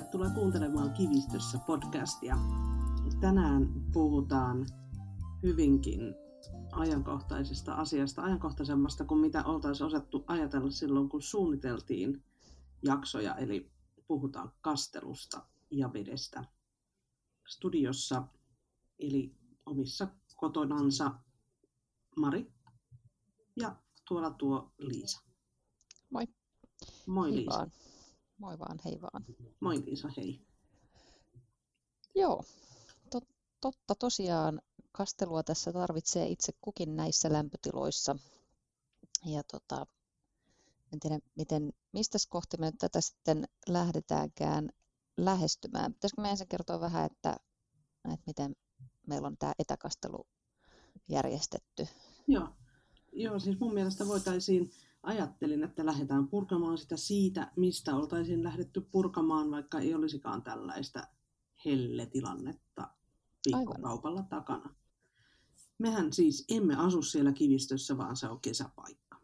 tervetuloa 0.00 0.30
kuuntelemaan 0.30 0.92
Kivistössä 0.92 1.58
podcastia. 1.66 2.36
Tänään 3.20 3.68
puhutaan 3.92 4.66
hyvinkin 5.42 6.14
ajankohtaisesta 6.72 7.74
asiasta, 7.74 8.22
ajankohtaisemmasta 8.22 9.04
kuin 9.04 9.20
mitä 9.20 9.44
oltaisiin 9.44 9.86
osattu 9.86 10.24
ajatella 10.26 10.70
silloin, 10.70 11.08
kun 11.08 11.22
suunniteltiin 11.22 12.22
jaksoja, 12.82 13.34
eli 13.34 13.70
puhutaan 14.06 14.52
kastelusta 14.60 15.46
ja 15.70 15.92
vedestä. 15.92 16.44
Studiossa, 17.46 18.22
eli 18.98 19.34
omissa 19.66 20.08
kotonansa 20.36 21.14
Mari 22.16 22.52
ja 23.56 23.76
tuolla 24.08 24.30
tuo 24.30 24.72
Liisa. 24.78 25.22
Moi. 26.10 26.28
Moi 27.06 27.30
hei 27.30 27.36
Liisa. 27.36 27.58
Vaan. 27.58 27.70
Moi 28.38 28.58
vaan, 28.58 28.78
hei 28.84 29.00
vaan. 29.00 29.24
Moi 29.60 29.82
Liisa, 29.86 30.08
hei. 30.16 30.40
Joo, 32.14 32.44
tot, 33.10 33.24
totta 33.60 33.94
tosiaan 33.94 34.60
kastelua 34.92 35.42
tässä 35.42 35.72
tarvitsee 35.72 36.26
itse 36.26 36.52
kukin 36.60 36.96
näissä 36.96 37.32
lämpötiloissa. 37.32 38.16
Ja 39.24 39.42
tota, 39.42 39.86
en 40.92 41.00
tiedä, 41.00 41.18
miten, 41.34 41.72
mistä 41.92 42.18
kohti 42.28 42.56
me 42.56 42.66
nyt 42.66 42.78
tätä 42.78 43.00
sitten 43.00 43.44
lähdetäänkään 43.68 44.68
lähestymään. 45.16 45.94
Pitäisikö 45.94 46.22
me 46.22 46.30
ensin 46.30 46.48
kertoa 46.48 46.80
vähän, 46.80 47.06
että, 47.06 47.36
että 48.04 48.26
miten 48.26 48.56
meillä 49.06 49.26
on 49.26 49.36
tämä 49.38 49.52
etäkastelu 49.58 50.26
järjestetty? 51.08 51.86
Joo. 52.26 52.48
Joo, 53.12 53.38
siis 53.38 53.60
mun 53.60 53.74
mielestä 53.74 54.06
voitaisiin, 54.06 54.70
ajattelin, 55.06 55.64
että 55.64 55.86
lähdetään 55.86 56.28
purkamaan 56.28 56.78
sitä 56.78 56.96
siitä, 56.96 57.52
mistä 57.56 57.96
oltaisiin 57.96 58.44
lähdetty 58.44 58.80
purkamaan, 58.80 59.50
vaikka 59.50 59.78
ei 59.78 59.94
olisikaan 59.94 60.42
tällaista 60.42 61.06
helletilannetta 61.64 62.88
viikkokaupalla 63.46 64.18
Aivan. 64.18 64.28
takana. 64.28 64.74
Mehän 65.78 66.12
siis 66.12 66.44
emme 66.48 66.76
asu 66.76 67.02
siellä 67.02 67.32
kivistössä, 67.32 67.96
vaan 67.96 68.16
se 68.16 68.28
on 68.28 68.40
kesäpaikka. 68.40 69.20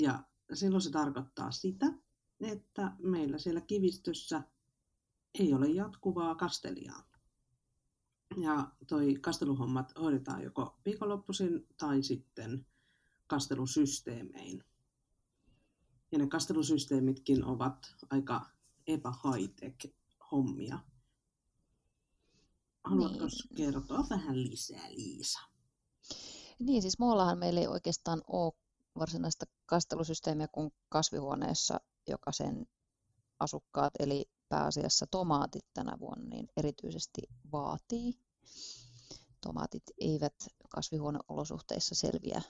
Ja 0.00 0.22
silloin 0.54 0.82
se 0.82 0.90
tarkoittaa 0.90 1.50
sitä, 1.50 1.86
että 2.40 2.92
meillä 2.98 3.38
siellä 3.38 3.60
kivistössä 3.60 4.42
ei 5.38 5.54
ole 5.54 5.68
jatkuvaa 5.68 6.34
kastelijaa. 6.34 7.08
Ja 8.36 8.72
toi 8.86 9.14
kasteluhommat 9.20 9.92
hoidetaan 10.00 10.42
joko 10.42 10.76
viikonloppuisin 10.84 11.66
tai 11.76 12.02
sitten 12.02 12.66
kastelusysteemein. 13.26 14.64
Ja 16.16 16.20
ne 16.20 16.26
kastelusysteemitkin 16.26 17.44
ovat 17.44 17.94
aika 18.10 18.46
epä 18.86 19.10
high 19.10 19.88
hommia. 20.32 20.78
Haluatko 22.84 23.24
niin. 23.24 23.56
kertoa 23.56 24.06
vähän 24.10 24.42
lisää, 24.42 24.88
Liisa? 24.90 25.38
Niin, 26.58 26.82
siis 26.82 26.98
muuallahan 26.98 27.38
meillä 27.38 27.60
ei 27.60 27.66
oikeastaan 27.66 28.22
ole 28.26 28.52
varsinaista 28.98 29.46
kastelusysteemiä 29.66 30.48
kuin 30.48 30.70
kasvihuoneessa, 30.88 31.80
joka 32.08 32.32
sen 32.32 32.66
asukkaat, 33.40 33.92
eli 33.98 34.24
pääasiassa 34.48 35.06
tomaatit 35.10 35.66
tänä 35.74 35.96
vuonna, 36.00 36.28
niin 36.28 36.48
erityisesti 36.56 37.22
vaatii. 37.52 38.20
Tomaatit 39.40 39.84
eivät 39.98 40.48
kasvihuoneolosuhteissa 40.68 41.94
selviä 41.94 42.42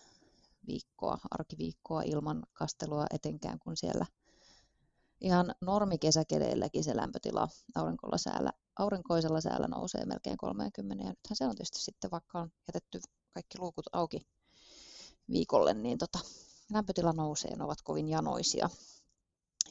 viikkoa, 0.67 1.19
arkiviikkoa 1.31 2.03
ilman 2.03 2.43
kastelua, 2.53 3.07
etenkään 3.11 3.59
kun 3.59 3.77
siellä 3.77 4.07
ihan 5.21 5.55
normikesäkeleilläkin 5.61 6.85
se 6.85 6.97
lämpötila 6.97 7.49
aurinkolla 7.75 8.19
säällä, 8.19 8.53
aurinkoisella 8.79 9.41
säällä 9.41 9.69
nousee 9.69 10.05
melkein 10.07 10.37
30. 10.37 11.05
Ja 11.05 11.11
nythän 11.11 11.37
se 11.37 11.47
on 11.47 11.55
tietysti 11.55 11.81
sitten, 11.81 12.11
vaikka 12.11 12.41
on 12.41 12.51
jätetty 12.69 13.01
kaikki 13.35 13.59
luukut 13.59 13.87
auki 13.93 14.27
viikolle, 15.31 15.75
niin 15.75 15.99
tota, 15.99 16.19
lämpötila 16.73 17.13
nousee, 17.13 17.57
ne 17.57 17.65
ovat 17.65 17.83
kovin 17.83 18.09
janoisia. 18.09 18.69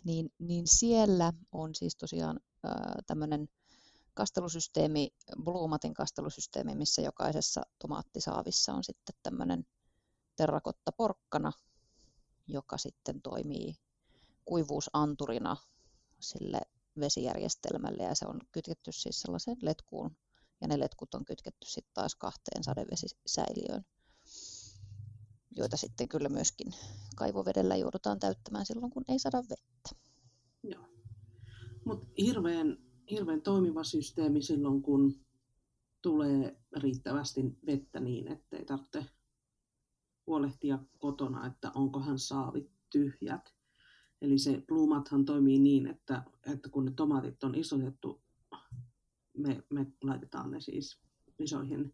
Niin, 0.03 0.29
niin 0.39 0.67
siellä 0.67 1.33
on 1.51 1.75
siis 1.75 1.95
tosiaan 1.95 2.39
tämmöinen 3.07 3.47
kastelusysteemi, 4.13 5.09
Bluematin 5.43 5.93
kastelusysteemi, 5.93 6.75
missä 6.75 7.01
jokaisessa 7.01 7.61
tomaattisaavissa 7.79 8.73
on 8.73 8.83
sitten 8.83 9.15
tämmöinen 9.23 9.65
terrakotta 10.35 10.91
porkkana, 10.91 11.51
joka 12.47 12.77
sitten 12.77 13.21
toimii 13.21 13.75
kuivuusanturina 14.45 15.57
sille 16.19 16.61
vesijärjestelmälle 16.99 18.03
ja 18.03 18.15
se 18.15 18.25
on 18.27 18.39
kytketty 18.51 18.91
siis 18.91 19.21
sellaiseen 19.21 19.57
letkuun 19.61 20.17
ja 20.61 20.67
ne 20.67 20.79
letkut 20.79 21.15
on 21.15 21.25
kytketty 21.25 21.67
sitten 21.69 21.93
taas 21.93 22.15
kahteen 22.15 22.63
sadevesisäiliöön, 22.63 23.85
joita 25.51 25.77
sitten 25.77 26.09
kyllä 26.09 26.29
myöskin 26.29 26.73
kaivovedellä 27.15 27.75
joudutaan 27.75 28.19
täyttämään 28.19 28.65
silloin, 28.65 28.91
kun 28.91 29.05
ei 29.07 29.19
saada 29.19 29.43
vettä. 29.49 29.89
Joo. 30.63 30.85
Mutta 31.85 32.07
hirveän, 32.17 32.77
hirveän 33.11 33.41
toimiva 33.41 33.83
systeemi 33.83 34.41
silloin, 34.41 34.81
kun 34.81 35.25
tulee 36.01 36.61
riittävästi 36.77 37.41
vettä 37.65 37.99
niin, 37.99 38.27
ettei 38.27 38.65
tarvitse 38.65 39.05
huolehtia 40.27 40.79
kotona, 40.97 41.47
että 41.47 41.71
onkohan 41.75 42.19
saavit 42.19 42.71
tyhjät. 42.89 43.55
Eli 44.21 44.37
se 44.37 44.63
plumathan 44.67 45.25
toimii 45.25 45.59
niin, 45.59 45.87
että, 45.87 46.23
että 46.53 46.69
kun 46.69 46.85
ne 46.85 46.91
tomaatit 46.91 47.43
on 47.43 47.55
isotettu, 47.55 48.21
me, 49.37 49.63
me 49.69 49.85
laitetaan 50.03 50.51
ne 50.51 50.59
siis 50.59 50.99
isoihin 51.39 51.93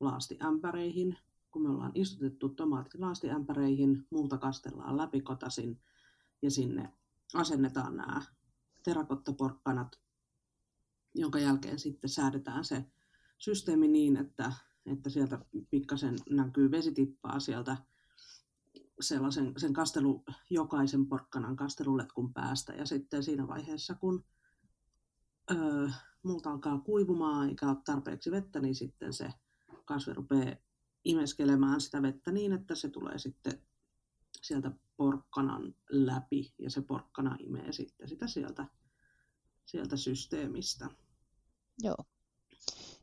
laastiämpäreihin. 0.00 1.18
Kun 1.50 1.62
me 1.62 1.68
ollaan 1.68 1.92
istutettu 1.94 2.48
tomaatit 2.48 2.94
laastiämpäreihin, 2.94 4.06
muuta 4.10 4.38
kastellaan 4.38 4.96
läpikotasin 4.96 5.80
ja 6.42 6.50
sinne 6.50 6.92
asennetaan 7.34 7.96
nämä 7.96 8.22
terakottaporkkanat, 8.84 10.00
jonka 11.14 11.38
jälkeen 11.38 11.78
sitten 11.78 12.10
säädetään 12.10 12.64
se 12.64 12.84
systeemi 13.38 13.88
niin, 13.88 14.16
että 14.16 14.52
että 14.90 15.10
sieltä 15.10 15.38
pikkasen 15.70 16.16
näkyy 16.30 16.70
vesitippaa 16.70 17.40
sieltä 17.40 17.76
sellaisen 19.00 19.52
sen 19.56 19.72
kastelu, 19.72 20.24
jokaisen 20.50 21.06
porkkanan 21.06 21.56
kasteluletkun 21.56 22.32
päästä. 22.32 22.72
Ja 22.72 22.86
sitten 22.86 23.22
siinä 23.22 23.48
vaiheessa, 23.48 23.94
kun 23.94 24.24
öö, 25.50 25.88
multa 26.22 26.50
alkaa 26.50 26.78
kuivumaan 26.80 27.48
eikä 27.48 27.68
ole 27.68 27.76
tarpeeksi 27.84 28.30
vettä, 28.30 28.60
niin 28.60 28.74
sitten 28.74 29.12
se 29.12 29.32
kasvi 29.84 30.12
rupeaa 30.12 30.56
imeskelemään 31.04 31.80
sitä 31.80 32.02
vettä 32.02 32.32
niin, 32.32 32.52
että 32.52 32.74
se 32.74 32.88
tulee 32.88 33.18
sitten 33.18 33.62
sieltä 34.42 34.72
porkkanan 34.96 35.74
läpi 35.90 36.54
ja 36.58 36.70
se 36.70 36.82
porkkana 36.82 37.36
imee 37.40 37.72
sitten 37.72 38.08
sitä 38.08 38.26
sieltä, 38.26 38.66
sieltä 39.64 39.96
systeemistä. 39.96 40.88
Joo 41.82 42.04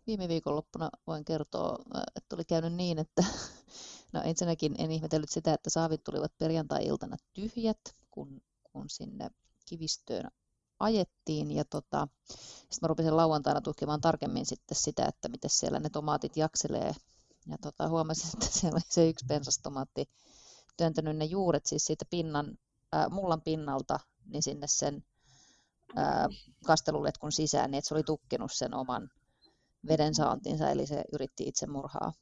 viime 0.07 0.27
viikonloppuna 0.27 0.89
voin 1.07 1.25
kertoa, 1.25 1.77
että 2.15 2.35
oli 2.35 2.45
käynyt 2.45 2.73
niin, 2.73 2.99
että 2.99 3.23
no 4.13 4.21
ensinnäkin 4.21 4.75
en 4.77 4.91
ihmetellyt 4.91 5.29
sitä, 5.29 5.53
että 5.53 5.69
saavit 5.69 6.03
tulivat 6.03 6.37
perjantai-iltana 6.37 7.15
tyhjät, 7.33 7.95
kun, 8.11 8.41
kun 8.63 8.89
sinne 8.89 9.29
kivistöön 9.65 10.31
ajettiin. 10.79 11.51
Ja 11.51 11.65
tota, 11.65 12.07
sitten 12.37 12.79
mä 12.81 12.87
rupesin 12.87 13.17
lauantaina 13.17 13.61
tutkimaan 13.61 14.01
tarkemmin 14.01 14.45
sitten 14.45 14.77
sitä, 14.77 15.05
että 15.05 15.29
miten 15.29 15.49
siellä 15.49 15.79
ne 15.79 15.89
tomaatit 15.89 16.37
jakselee. 16.37 16.93
Ja 17.47 17.57
tota, 17.61 17.89
huomasin, 17.89 18.29
että 18.33 18.59
siellä 18.59 18.75
oli 18.75 18.81
se 18.89 19.09
yksi 19.09 19.25
pensastomaatti 19.25 20.09
työntänyt 20.77 21.17
ne 21.17 21.25
juuret 21.25 21.65
siis 21.65 21.85
siitä 21.85 22.05
pinnan, 22.09 22.57
äh, 22.95 23.09
mullan 23.09 23.41
pinnalta 23.41 23.99
niin 24.25 24.43
sinne 24.43 24.67
sen 24.67 25.03
äh, 25.97 26.27
kasteluletkun 26.65 27.31
sisään, 27.31 27.71
niin 27.71 27.77
että 27.79 27.87
se 27.87 27.93
oli 27.93 28.03
tukkinut 28.03 28.51
sen 28.53 28.73
oman 28.73 29.09
veden 29.87 30.15
saantinsa, 30.15 30.69
eli 30.69 30.87
se 30.87 31.03
yritti 31.13 31.47
itsemurhaa. 31.47 32.13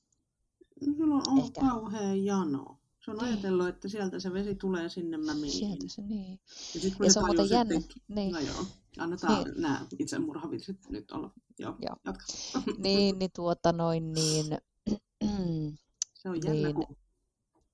No, 0.85 0.93
sulla 0.97 1.15
on 1.27 1.39
Ehkä. 1.39 1.61
kauhean 1.61 2.25
jano. 2.25 2.79
Se 3.05 3.11
on 3.11 3.17
niin. 3.17 3.27
ajatellut, 3.27 3.67
että 3.67 3.87
sieltä 3.87 4.19
se 4.19 4.33
vesi 4.33 4.55
tulee 4.55 4.89
sinne 4.89 5.17
mämiin. 5.17 5.53
Sieltä 5.53 5.85
se, 5.87 6.01
niin. 6.01 6.39
Ja, 6.73 6.79
sit, 6.79 6.95
kun 6.95 7.05
ja 7.05 7.13
se 7.13 7.19
on 7.19 7.25
muuten 7.25 7.49
jännä. 7.49 7.75
Että, 7.75 7.93
niin. 8.07 8.31
No 8.31 8.39
joo, 8.39 8.65
annetaan 8.97 9.43
niin. 9.43 9.61
nämä 9.61 9.85
itsemurhavitsit 9.99 10.89
nyt 10.89 11.11
olla. 11.11 11.31
Joo, 11.59 11.75
joo. 11.81 11.95
jatka. 12.05 12.25
niin, 12.77 13.19
niin 13.19 13.31
tuota 13.35 13.71
noin, 13.71 14.13
niin... 14.13 14.57
se 16.13 16.29
on 16.29 16.43
jännä, 16.43 16.67
niin, 16.67 16.75
kun 16.75 16.97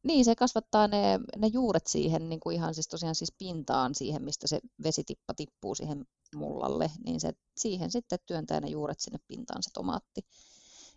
niin, 0.04 0.26
se 0.26 0.36
kasvattaa 0.36 0.88
ne, 0.88 1.20
ne 1.38 1.48
juuret 1.48 1.88
siihen 1.88 2.30
niin 2.30 2.40
kuin 2.40 2.56
ihan 2.56 2.74
siis 2.74 2.88
tosiaan 2.88 3.16
siis 3.16 3.34
pintaan 3.38 3.96
siihen, 3.96 4.24
mistä 4.24 4.48
se 4.48 4.60
vesitippa 4.84 5.34
tippuu 5.34 5.76
siihen 5.76 6.06
mullalle, 6.36 6.92
niin 7.06 7.20
se 7.20 7.34
siihen 7.58 7.92
sitten 7.92 8.20
työntää 8.26 8.60
ne 8.60 8.68
juuret 8.68 9.00
sinne 9.00 9.20
pintaan 9.28 9.64
se 9.64 9.70
tomaatti, 9.74 10.22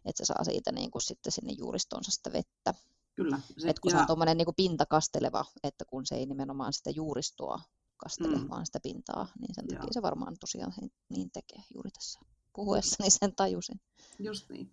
että 0.05 0.19
se 0.19 0.25
saa 0.25 0.45
siitä 0.45 0.73
niin 0.73 0.91
kuin 0.91 1.03
sitten 1.03 1.33
sinne 1.33 1.53
juuristonsa 1.53 2.11
sitä 2.11 2.33
vettä. 2.33 2.75
Kyllä. 3.15 3.41
Se, 3.59 3.69
Et 3.69 3.81
kun 3.81 3.91
ja... 3.91 3.97
se 3.97 4.01
on 4.01 4.07
tuommoinen 4.07 4.37
niin 4.37 4.47
pintakasteleva, 4.57 5.45
että 5.65 5.85
kun 5.85 6.07
se 6.07 6.15
ei 6.15 6.27
nimenomaan 6.27 6.73
sitä 6.73 6.91
juuristoa 6.91 7.61
kastele 7.97 8.39
Mm. 8.39 8.49
vaan 8.49 8.67
sitä 8.67 8.81
pintaa, 8.81 9.29
niin 9.41 9.55
sen 9.55 9.67
takia 9.67 9.83
Joo. 9.83 9.93
se 9.93 10.03
varmaan 10.03 10.37
tosiaan 10.41 10.73
niin 11.09 11.31
tekee 11.31 11.63
juuri 11.75 11.91
tässä 11.91 12.21
puhuessani 12.53 13.11
sen 13.11 13.35
tajusin. 13.37 13.81
Just 14.19 14.51
niin. 14.51 14.73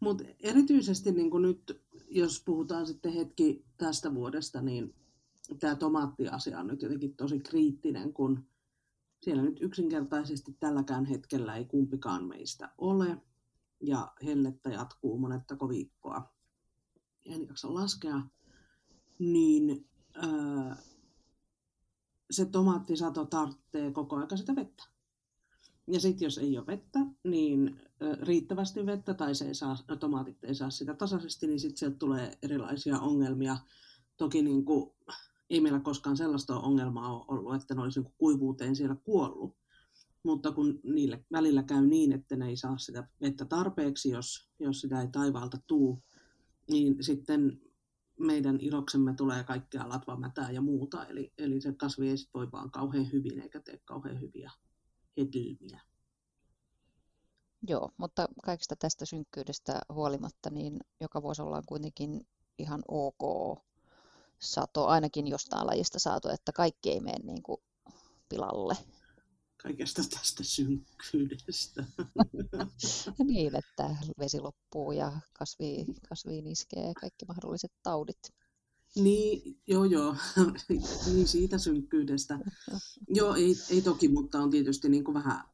Mutta 0.00 0.24
erityisesti 0.40 1.12
niin 1.12 1.42
nyt, 1.42 1.82
jos 2.10 2.42
puhutaan 2.44 2.86
sitten 2.86 3.12
hetki 3.12 3.64
tästä 3.76 4.14
vuodesta, 4.14 4.62
niin 4.62 4.94
tämä 5.60 5.74
tomaattiasia 5.74 6.60
on 6.60 6.66
nyt 6.66 6.82
jotenkin 6.82 7.16
tosi 7.16 7.40
kriittinen, 7.40 8.12
kun 8.12 8.46
siellä 9.22 9.42
nyt 9.42 9.58
yksinkertaisesti 9.60 10.56
tälläkään 10.60 11.04
hetkellä 11.04 11.56
ei 11.56 11.64
kumpikaan 11.64 12.24
meistä 12.24 12.74
ole, 12.78 13.16
ja 13.80 14.12
hellettä 14.24 14.70
jatkuu 14.70 15.18
monettako 15.18 15.68
viikkoa. 15.68 16.32
En 17.24 17.46
jaksa 17.46 17.74
laskea. 17.74 18.22
Niin 19.18 19.88
ää, 20.14 20.76
se 22.30 22.44
tomaattisato 22.44 23.24
tarvitsee 23.24 23.90
koko 23.90 24.16
ajan 24.16 24.38
sitä 24.38 24.56
vettä. 24.56 24.84
Ja 25.92 26.00
sitten 26.00 26.26
jos 26.26 26.38
ei 26.38 26.58
ole 26.58 26.66
vettä, 26.66 26.98
niin 27.24 27.80
riittävästi 28.22 28.86
vettä 28.86 29.14
tai 29.14 29.34
se 29.34 29.44
ei 29.44 29.54
saa, 29.54 29.76
no, 29.88 29.96
tomaatit 29.96 30.44
ei 30.44 30.54
saa 30.54 30.70
sitä 30.70 30.94
tasaisesti, 30.94 31.46
niin 31.46 31.60
sitten 31.60 31.78
sieltä 31.78 31.96
tulee 31.96 32.38
erilaisia 32.42 32.98
ongelmia. 32.98 33.56
Toki 34.16 34.42
niin 34.42 34.64
kuin, 34.64 34.90
ei 35.50 35.60
meillä 35.60 35.80
koskaan 35.80 36.16
sellaista 36.16 36.58
ongelmaa 36.58 37.12
ole 37.12 37.24
ollut, 37.28 37.54
että 37.54 37.74
ne 37.74 37.82
olisi 37.82 38.00
niin 38.00 38.12
kuivuuteen 38.18 38.76
siellä 38.76 38.96
kuollut. 39.04 39.56
Mutta 40.22 40.52
kun 40.52 40.80
niille 40.82 41.24
välillä 41.32 41.62
käy 41.62 41.86
niin, 41.86 42.12
että 42.12 42.36
ne 42.36 42.48
ei 42.48 42.56
saa 42.56 42.78
sitä 42.78 43.08
vettä 43.20 43.44
tarpeeksi, 43.44 44.10
jos, 44.10 44.50
jos 44.58 44.80
sitä 44.80 45.00
ei 45.00 45.08
taivaalta 45.08 45.58
tuu, 45.66 46.02
niin 46.70 46.96
sitten 47.00 47.60
meidän 48.20 48.58
iloksemme 48.60 49.14
tulee 49.14 49.44
kaikkea 49.44 49.88
latvamätää 49.88 50.50
ja 50.50 50.60
muuta. 50.60 51.06
Eli, 51.06 51.32
eli 51.38 51.60
se 51.60 51.72
kasvi 51.72 52.08
ei 52.08 52.16
voi 52.34 52.52
vaan 52.52 52.70
kauhean 52.70 53.12
hyvin 53.12 53.40
eikä 53.40 53.60
tee 53.60 53.80
kauhean 53.84 54.20
hyviä 54.20 54.50
hedelmiä. 55.16 55.80
Joo, 57.68 57.90
mutta 57.96 58.28
kaikesta 58.44 58.76
tästä 58.76 59.04
synkkyydestä 59.04 59.80
huolimatta, 59.92 60.50
niin 60.50 60.80
joka 61.00 61.22
vuosi 61.22 61.42
ollaan 61.42 61.66
kuitenkin 61.66 62.26
ihan 62.58 62.82
ok 62.88 63.58
sato, 64.38 64.86
ainakin 64.86 65.26
jostain 65.26 65.66
lajista 65.66 65.98
saatu, 65.98 66.28
että 66.28 66.52
kaikki 66.52 66.90
ei 66.90 67.00
mene 67.00 67.18
niin 67.24 67.42
kuin 67.42 67.60
pilalle. 68.28 68.76
Kaikesta 69.62 70.02
tästä 70.10 70.44
synkkyydestä. 70.44 71.84
Niin, 73.24 73.56
että 73.56 73.96
vesi 74.18 74.40
loppuu 74.40 74.92
ja 74.92 75.12
kasvi, 75.32 75.84
kasviin 76.08 76.46
iskee 76.46 76.94
kaikki 77.00 77.24
mahdolliset 77.24 77.72
taudit. 77.82 78.34
Niin, 78.96 79.60
joo 79.66 79.84
joo, 79.84 80.16
niin 81.06 81.28
siitä 81.28 81.58
synkkyydestä. 81.58 82.38
Joo, 83.08 83.34
ei, 83.34 83.54
ei 83.70 83.82
toki, 83.82 84.08
mutta 84.08 84.38
on 84.38 84.50
tietysti 84.50 84.88
niin 84.88 85.04
kuin 85.04 85.14
vähän 85.14 85.44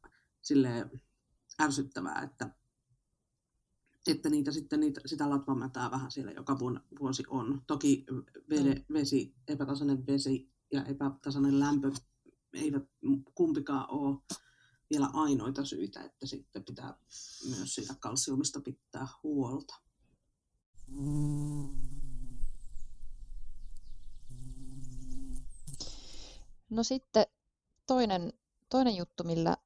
silleen 0.41 1.01
ärsyttävää, 1.61 2.21
että, 2.21 2.55
että 4.07 4.29
niitä 4.29 4.51
sitten 4.51 4.79
niitä, 4.79 5.01
sitä 5.05 5.29
latvamätää 5.29 5.91
vähän 5.91 6.11
siellä 6.11 6.31
joka 6.31 6.59
vuosi 6.99 7.23
on. 7.27 7.61
Toki 7.67 8.05
vede, 8.49 8.85
vesi, 8.93 9.35
epätasainen 9.47 10.07
vesi 10.07 10.51
ja 10.71 10.85
epätasainen 10.85 11.59
lämpö 11.59 11.91
eivät 12.53 12.83
kumpikaan 13.35 13.91
ole 13.91 14.17
vielä 14.89 15.09
ainoita 15.13 15.65
syitä, 15.65 16.01
että 16.03 16.25
sitten 16.25 16.63
pitää 16.63 16.97
myös 17.49 17.75
siitä 17.75 17.95
kalsiumista 17.99 18.61
pitää 18.61 19.07
huolta. 19.23 19.75
No 26.73 26.83
sitten 26.83 27.25
toinen, 27.87 28.33
toinen 28.69 28.95
juttu, 28.95 29.23
millä 29.23 29.57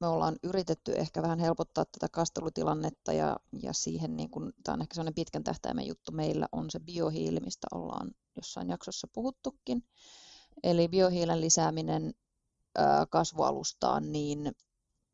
me 0.00 0.06
ollaan 0.06 0.36
yritetty 0.42 0.92
ehkä 0.92 1.22
vähän 1.22 1.38
helpottaa 1.38 1.84
tätä 1.84 2.08
kastelutilannetta 2.08 3.12
ja, 3.12 3.36
ja 3.62 3.72
siihen, 3.72 4.16
niin 4.16 4.30
kun, 4.30 4.52
tämä 4.64 4.74
on 4.74 4.82
ehkä 4.82 4.94
sellainen 4.94 5.14
pitkän 5.14 5.44
tähtäimen 5.44 5.86
juttu 5.86 6.12
meillä, 6.12 6.48
on 6.52 6.70
se 6.70 6.80
biohiili, 6.80 7.40
mistä 7.40 7.66
ollaan 7.74 8.10
jossain 8.36 8.68
jaksossa 8.68 9.08
puhuttukin. 9.12 9.84
Eli 10.62 10.88
biohiilen 10.88 11.40
lisääminen 11.40 12.14
ää, 12.78 13.06
kasvualustaan, 13.06 14.12
niin, 14.12 14.52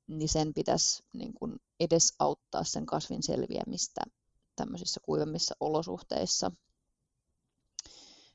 niin 0.06 0.28
sen 0.28 0.54
pitäisi 0.54 1.04
niin 1.12 1.34
kun 1.34 1.60
edesauttaa 1.80 2.64
sen 2.64 2.86
kasvin 2.86 3.22
selviämistä 3.22 4.00
tämmöisissä 4.56 5.00
kuivemmissa 5.04 5.54
olosuhteissa. 5.60 6.52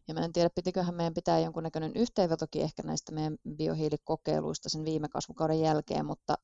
Ja 0.07 0.13
mä 0.13 0.25
en 0.25 0.33
tiedä, 0.33 0.49
pitiköhän 0.49 0.95
meidän 0.95 1.13
pitää 1.13 1.39
jonkunnäköinen 1.39 1.91
yhteenvetokin 1.95 2.61
ehkä 2.61 2.83
näistä 2.83 3.11
meidän 3.11 3.37
biohiilikokeiluista 3.55 4.69
sen 4.69 4.85
viime 4.85 5.09
kasvukauden 5.09 5.59
jälkeen, 5.59 6.05
mutta 6.05 6.37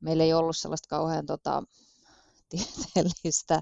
meillä 0.00 0.24
ei 0.24 0.32
ollut 0.32 0.56
sellaista 0.56 0.88
kauhean 0.88 1.26
tota, 1.26 1.62
tieteellistä 2.48 3.60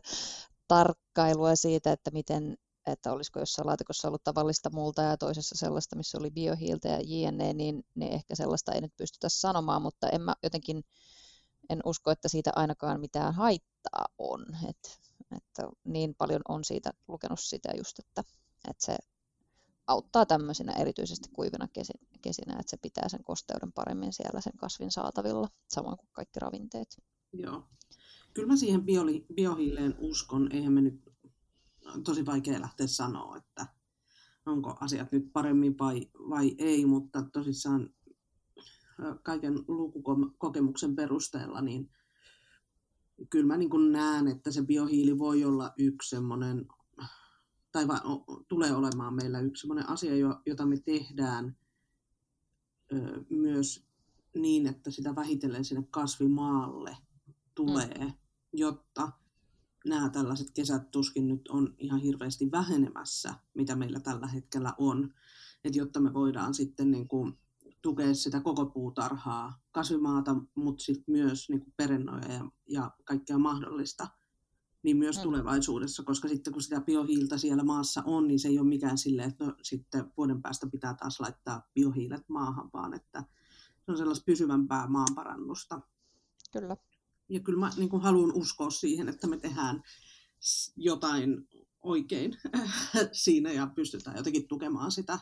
tarkkailua 0.69 1.57
siitä, 1.57 1.93
että 1.93 2.11
miten 2.11 2.57
että 2.87 3.13
olisiko 3.13 3.41
jossain 3.41 3.67
laatikossa 3.67 4.09
ollut 4.09 4.25
tavallista 4.25 4.71
multa 4.73 5.03
ja 5.03 5.17
toisessa 5.17 5.55
sellaista, 5.59 5.97
missä 5.97 6.19
oli 6.19 6.31
biohiiltä 6.31 6.89
ja 6.89 7.01
jne, 7.03 7.53
niin, 7.53 7.85
niin 7.95 8.13
ehkä 8.13 8.35
sellaista 8.35 8.73
ei 8.73 8.81
nyt 8.81 8.97
pystytä 8.97 9.29
sanomaan, 9.29 9.83
mutta 9.83 10.09
en 10.09 10.23
mä 10.23 10.35
jotenkin 10.43 10.85
en 11.69 11.81
usko, 11.85 12.11
että 12.11 12.29
siitä 12.29 12.51
ainakaan 12.57 13.01
mitään 13.01 13.35
haittaa 13.35 14.07
on. 14.19 14.47
Et, 14.69 15.01
että 15.37 15.69
niin 15.85 16.15
paljon 16.15 16.43
on 16.49 16.65
siitä 16.65 16.91
lukenut 17.09 17.41
sitä 17.41 17.73
just, 17.77 17.99
että, 17.99 18.25
että 18.71 18.87
se 18.87 18.97
auttaa 19.87 20.27
tämmöisinä 20.27 20.73
erityisesti 20.73 21.29
kuivina 21.33 21.69
kesinä, 22.23 22.57
että 22.61 22.71
se 22.71 22.77
pitää 22.77 23.09
sen 23.09 23.25
kosteuden 23.25 23.73
paremmin 23.73 24.13
siellä 24.13 24.41
sen 24.41 24.57
kasvin 24.57 24.91
saatavilla, 24.91 25.49
samoin 25.69 25.97
kuin 25.97 26.09
kaikki 26.13 26.41
ravinteet. 26.41 27.03
Joo. 27.33 27.69
Kyllä 28.35 28.49
mä 28.49 28.57
siihen 28.57 28.83
bioli, 28.85 29.27
biohiileen 29.35 29.95
uskon. 29.99 30.53
Eihän 30.53 30.73
me 30.73 30.81
nyt, 30.81 31.03
tosi 32.05 32.27
vaikea 32.27 32.61
lähteä 32.61 32.87
sanoa, 32.87 33.37
että 33.37 33.67
onko 34.47 34.77
asiat 34.81 35.13
nyt 35.13 35.33
paremmin 35.33 35.79
vai, 35.79 36.11
vai 36.15 36.55
ei, 36.59 36.87
mutta 36.87 37.23
tosissaan 37.33 37.91
kaiken 39.23 39.65
lukukokemuksen 39.69 40.97
perusteella, 40.97 41.61
niin 41.61 41.91
kyllä 43.31 43.47
mä 43.47 43.57
niin 43.57 43.93
näen, 43.93 44.29
että 44.29 44.51
se 44.51 44.63
biohiili 44.63 45.19
voi 45.19 45.45
olla 45.45 45.73
yksi 45.79 46.11
semmoinen, 46.11 46.67
tai 47.73 47.89
va, 47.89 48.01
tulee 48.49 48.75
olemaan 48.75 49.15
meillä 49.15 49.41
yksi 49.41 49.61
semmoinen 49.61 49.89
asia, 49.89 50.13
jota 50.47 50.67
me 50.67 50.77
tehdään 50.77 51.57
ö, 52.93 53.25
myös 53.31 53.87
niin, 54.35 54.67
että 54.67 54.91
sitä 54.91 55.15
vähitellen 55.15 55.65
sinne 55.65 55.87
kasvimaalle 55.91 56.97
tulee, 57.55 58.05
mm. 58.05 58.13
jotta 58.53 59.13
nämä 59.85 60.09
tällaiset 60.09 60.51
kesät 60.51 60.91
tuskin 60.91 61.29
nyt 61.29 61.49
on 61.49 61.75
ihan 61.79 62.01
hirveästi 62.01 62.51
vähenemässä, 62.51 63.35
mitä 63.55 63.77
meillä 63.77 64.01
tällä 64.01 64.27
hetkellä 64.27 64.75
on, 64.79 65.15
että 65.65 65.79
jotta 65.79 66.01
me 66.01 66.15
voidaan 66.15 66.55
sitten 66.55 66.91
niin 66.91 67.09
kuin 67.09 67.39
tukea 67.83 68.15
sitä 68.15 68.41
koko 68.41 68.67
puutarhaa, 68.67 69.61
kasvimaata, 69.73 70.37
mutta 70.55 70.85
sitten 70.85 71.13
myös 71.13 71.49
niin 71.49 71.61
kuin 71.61 71.75
perennoja 71.77 72.33
ja, 72.33 72.51
ja 72.69 72.91
kaikkea 73.05 73.39
mahdollista, 73.39 74.09
niin 74.83 74.97
myös 74.97 75.17
mm. 75.17 75.23
tulevaisuudessa, 75.23 76.03
koska 76.03 76.29
sitten 76.29 76.53
kun 76.53 76.63
sitä 76.63 76.81
biohiiltä 76.81 77.39
siellä 77.39 77.65
maassa 77.65 78.03
on, 78.07 78.29
niin 78.29 78.39
se 78.39 78.49
ei 78.49 78.59
ole 78.59 78.69
mikään 78.69 78.99
silleen, 78.99 79.29
että 79.29 79.45
no, 79.45 79.55
sitten 79.63 80.13
vuoden 80.17 80.43
päästä 80.43 80.67
pitää 80.67 80.95
taas 80.95 81.21
laittaa 81.21 81.69
biohiilet 81.75 82.29
maahan, 82.29 82.71
vaan 82.73 82.95
että 82.95 83.25
se 83.85 83.93
on 83.93 83.97
sellaista 83.97 84.25
pysyvämpää 84.25 84.89
maanparannusta. 84.89 85.81
Kyllä. 86.53 86.77
Ja 87.29 87.41
kyllä 87.41 87.59
mä 87.59 87.71
niin 87.77 87.89
kuin 87.89 88.03
haluan 88.03 88.33
uskoa 88.35 88.71
siihen, 88.71 89.09
että 89.09 89.27
me 89.27 89.39
tehdään 89.39 89.83
jotain 90.77 91.49
oikein 91.83 92.37
siinä 93.25 93.53
ja 93.53 93.67
pystytään 93.67 94.17
jotenkin 94.17 94.49
tukemaan 94.49 94.93
sitä, 94.93 95.19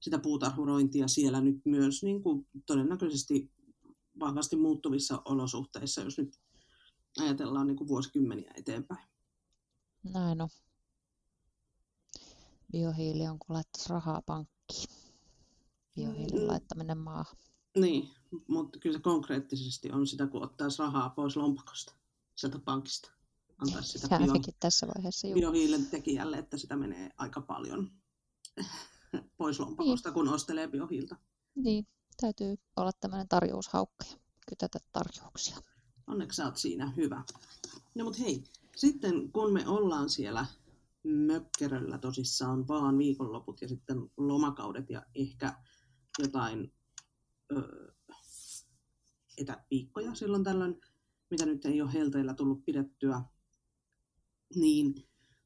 sitä 0.00 0.18
puutarhurointia 0.18 1.08
siellä 1.08 1.40
nyt 1.40 1.60
myös 1.64 2.02
niin 2.02 2.22
kuin 2.22 2.46
todennäköisesti 2.66 3.52
vahvasti 4.20 4.56
muuttuvissa 4.56 5.22
olosuhteissa, 5.24 6.00
jos 6.00 6.18
nyt 6.18 6.40
ajatellaan 7.18 7.66
niin 7.66 7.76
kuin 7.76 7.88
vuosikymmeniä 7.88 8.52
eteenpäin. 8.56 9.08
Näin 10.12 10.40
on. 10.40 10.48
Biohiili 12.72 13.28
on 13.28 13.38
kun 13.38 13.54
laittaisi 13.54 13.88
rahaa 13.88 14.22
pankkiin. 14.22 14.88
Biohiilin 15.94 16.42
mm. 16.42 16.48
laittaminen 16.48 16.98
maahan. 16.98 17.36
Niin, 17.76 18.10
mutta 18.48 18.78
kyllä 18.78 18.96
se 18.96 19.02
konkreettisesti 19.02 19.92
on 19.92 20.06
sitä, 20.06 20.26
kun 20.26 20.42
ottaisi 20.42 20.78
rahaa 20.78 21.10
pois 21.10 21.36
lompakosta, 21.36 21.94
sieltä 22.36 22.58
pankista. 22.58 23.10
Antaisi 23.58 23.98
sitä 23.98 24.18
bio, 24.18 24.32
tässä 24.60 24.86
vaiheessa, 24.86 25.26
juu. 25.26 25.34
biohiilen 25.34 25.86
tekijälle, 25.86 26.38
että 26.38 26.56
sitä 26.56 26.76
menee 26.76 27.10
aika 27.16 27.40
paljon 27.40 27.90
pois 29.38 29.60
lompakosta, 29.60 30.08
niin. 30.08 30.14
kun 30.14 30.28
ostelee 30.28 30.68
biohiiltä. 30.68 31.16
Niin, 31.54 31.86
täytyy 32.20 32.56
olla 32.76 32.92
tämmöinen 32.92 33.28
tarjoushaukka 33.28 34.04
ja 34.10 34.16
kytätä 34.48 34.78
tarjouksia. 34.92 35.56
Onneksi 36.10 36.36
sä 36.36 36.44
oot 36.44 36.56
siinä 36.56 36.92
hyvä. 36.96 37.24
No 37.94 38.04
mut 38.04 38.18
hei, 38.18 38.44
sitten 38.76 39.32
kun 39.32 39.52
me 39.52 39.68
ollaan 39.68 40.10
siellä 40.10 40.46
mökkeröllä 41.02 41.98
tosissaan 41.98 42.68
vaan 42.68 42.98
viikonloput 42.98 43.62
ja 43.62 43.68
sitten 43.68 44.10
lomakaudet 44.16 44.90
ja 44.90 45.02
ehkä 45.14 45.54
jotain 46.18 46.72
ö, 47.52 47.92
etäviikkoja 49.38 50.14
silloin 50.14 50.44
tällöin, 50.44 50.80
mitä 51.30 51.46
nyt 51.46 51.64
ei 51.64 51.82
ole 51.82 51.92
helteillä 51.92 52.34
tullut 52.34 52.64
pidettyä, 52.64 53.22
niin 54.54 54.94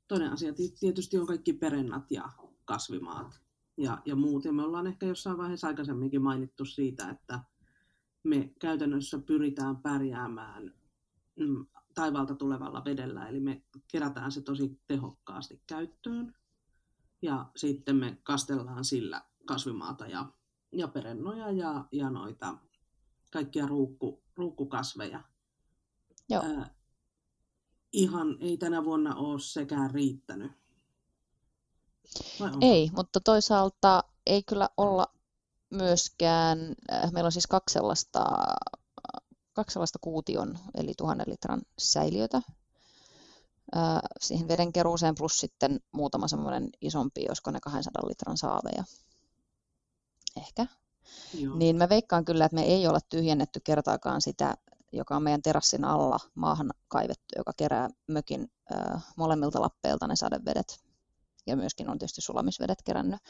toinen 0.09 0.33
asia 0.33 0.53
tietysti 0.81 1.19
on 1.19 1.27
kaikki 1.27 1.53
perennat 1.53 2.11
ja 2.11 2.29
kasvimaat 2.65 3.41
ja, 3.77 4.03
ja 4.05 4.17
muut. 4.17 4.45
Ja 4.45 4.53
me 4.53 4.63
ollaan 4.63 4.87
ehkä 4.87 5.07
jossain 5.07 5.39
vaiheessa 5.39 5.67
aikaisemminkin 5.67 6.23
mainittu 6.23 6.65
siitä, 6.65 7.11
että 7.11 7.41
me 8.25 8.51
käytännössä 8.61 9.19
pyritään 9.19 9.77
pärjäämään 9.77 10.75
mm, 11.37 11.67
taivaalta 11.95 12.35
tulevalla 12.35 12.85
vedellä, 12.85 13.29
eli 13.29 13.41
me 13.41 13.63
kerätään 13.93 14.33
se 14.33 14.41
tosi 14.41 14.81
tehokkaasti 14.87 15.63
käyttöön 15.67 16.35
ja 17.23 17.51
sitten 17.57 17.97
me 17.97 18.19
kastellaan 18.23 18.85
sillä 18.85 19.23
kasvimaata 19.45 20.07
ja, 20.07 20.33
ja 20.73 20.89
perennoja 20.89 21.51
ja, 21.51 21.85
ja 21.93 22.11
noita 22.11 22.59
kaikkia 23.33 23.67
ruukku, 23.67 24.23
ruukkukasveja. 24.37 25.23
Joo. 26.29 26.43
Äh, 26.43 26.71
ihan 27.93 28.37
ei 28.41 28.57
tänä 28.57 28.85
vuonna 28.85 29.15
ole 29.15 29.41
sekään 29.41 29.91
riittänyt. 29.91 30.53
Ei, 32.61 32.91
mutta 32.97 33.21
toisaalta 33.21 34.05
ei 34.27 34.43
kyllä 34.43 34.69
olla 34.77 35.14
myöskään, 35.75 36.59
äh, 36.93 37.13
meillä 37.13 37.29
on 37.29 37.33
siis 37.33 37.47
kaksi 37.47 37.73
sellaista, 37.73 38.25
kaksi 39.53 39.73
sellaista 39.73 39.99
kuution, 40.03 40.59
eli 40.75 40.93
tuhannen 40.97 41.31
litran 41.31 41.63
säiliötä 41.79 42.37
äh, 43.77 44.01
siihen 44.21 44.49
vedenkeruuseen, 44.49 45.15
plus 45.15 45.39
sitten 45.39 45.81
muutama 45.93 46.29
semmoinen 46.29 46.69
isompi, 46.81 47.25
josko 47.29 47.51
ne 47.51 47.61
200 47.61 48.09
litran 48.09 48.37
saaveja. 48.37 48.85
Ehkä. 50.37 50.67
Joo. 51.35 51.57
Niin 51.57 51.77
mä 51.77 51.89
veikkaan 51.89 52.25
kyllä, 52.25 52.45
että 52.45 52.55
me 52.55 52.63
ei 52.63 52.87
olla 52.87 53.01
tyhjennetty 53.09 53.61
kertaakaan 53.61 54.23
sitä, 54.23 54.55
joka 54.93 55.17
on 55.17 55.23
meidän 55.23 55.43
terassin 55.43 55.85
alla 55.85 56.19
maahan 56.35 56.71
kaivettu, 56.89 57.25
joka 57.37 57.53
kerää 57.57 57.89
mökin 58.07 58.51
äh, 58.73 59.05
molemmilta 59.17 59.61
lappeilta 59.61 60.07
ne 60.07 60.17
sadevedet 60.17 60.84
ja 61.47 61.57
myöskin 61.57 61.89
on 61.89 61.99
tietysti 61.99 62.21
sulamisvedet 62.21 62.83
kerännyt. 62.85 63.21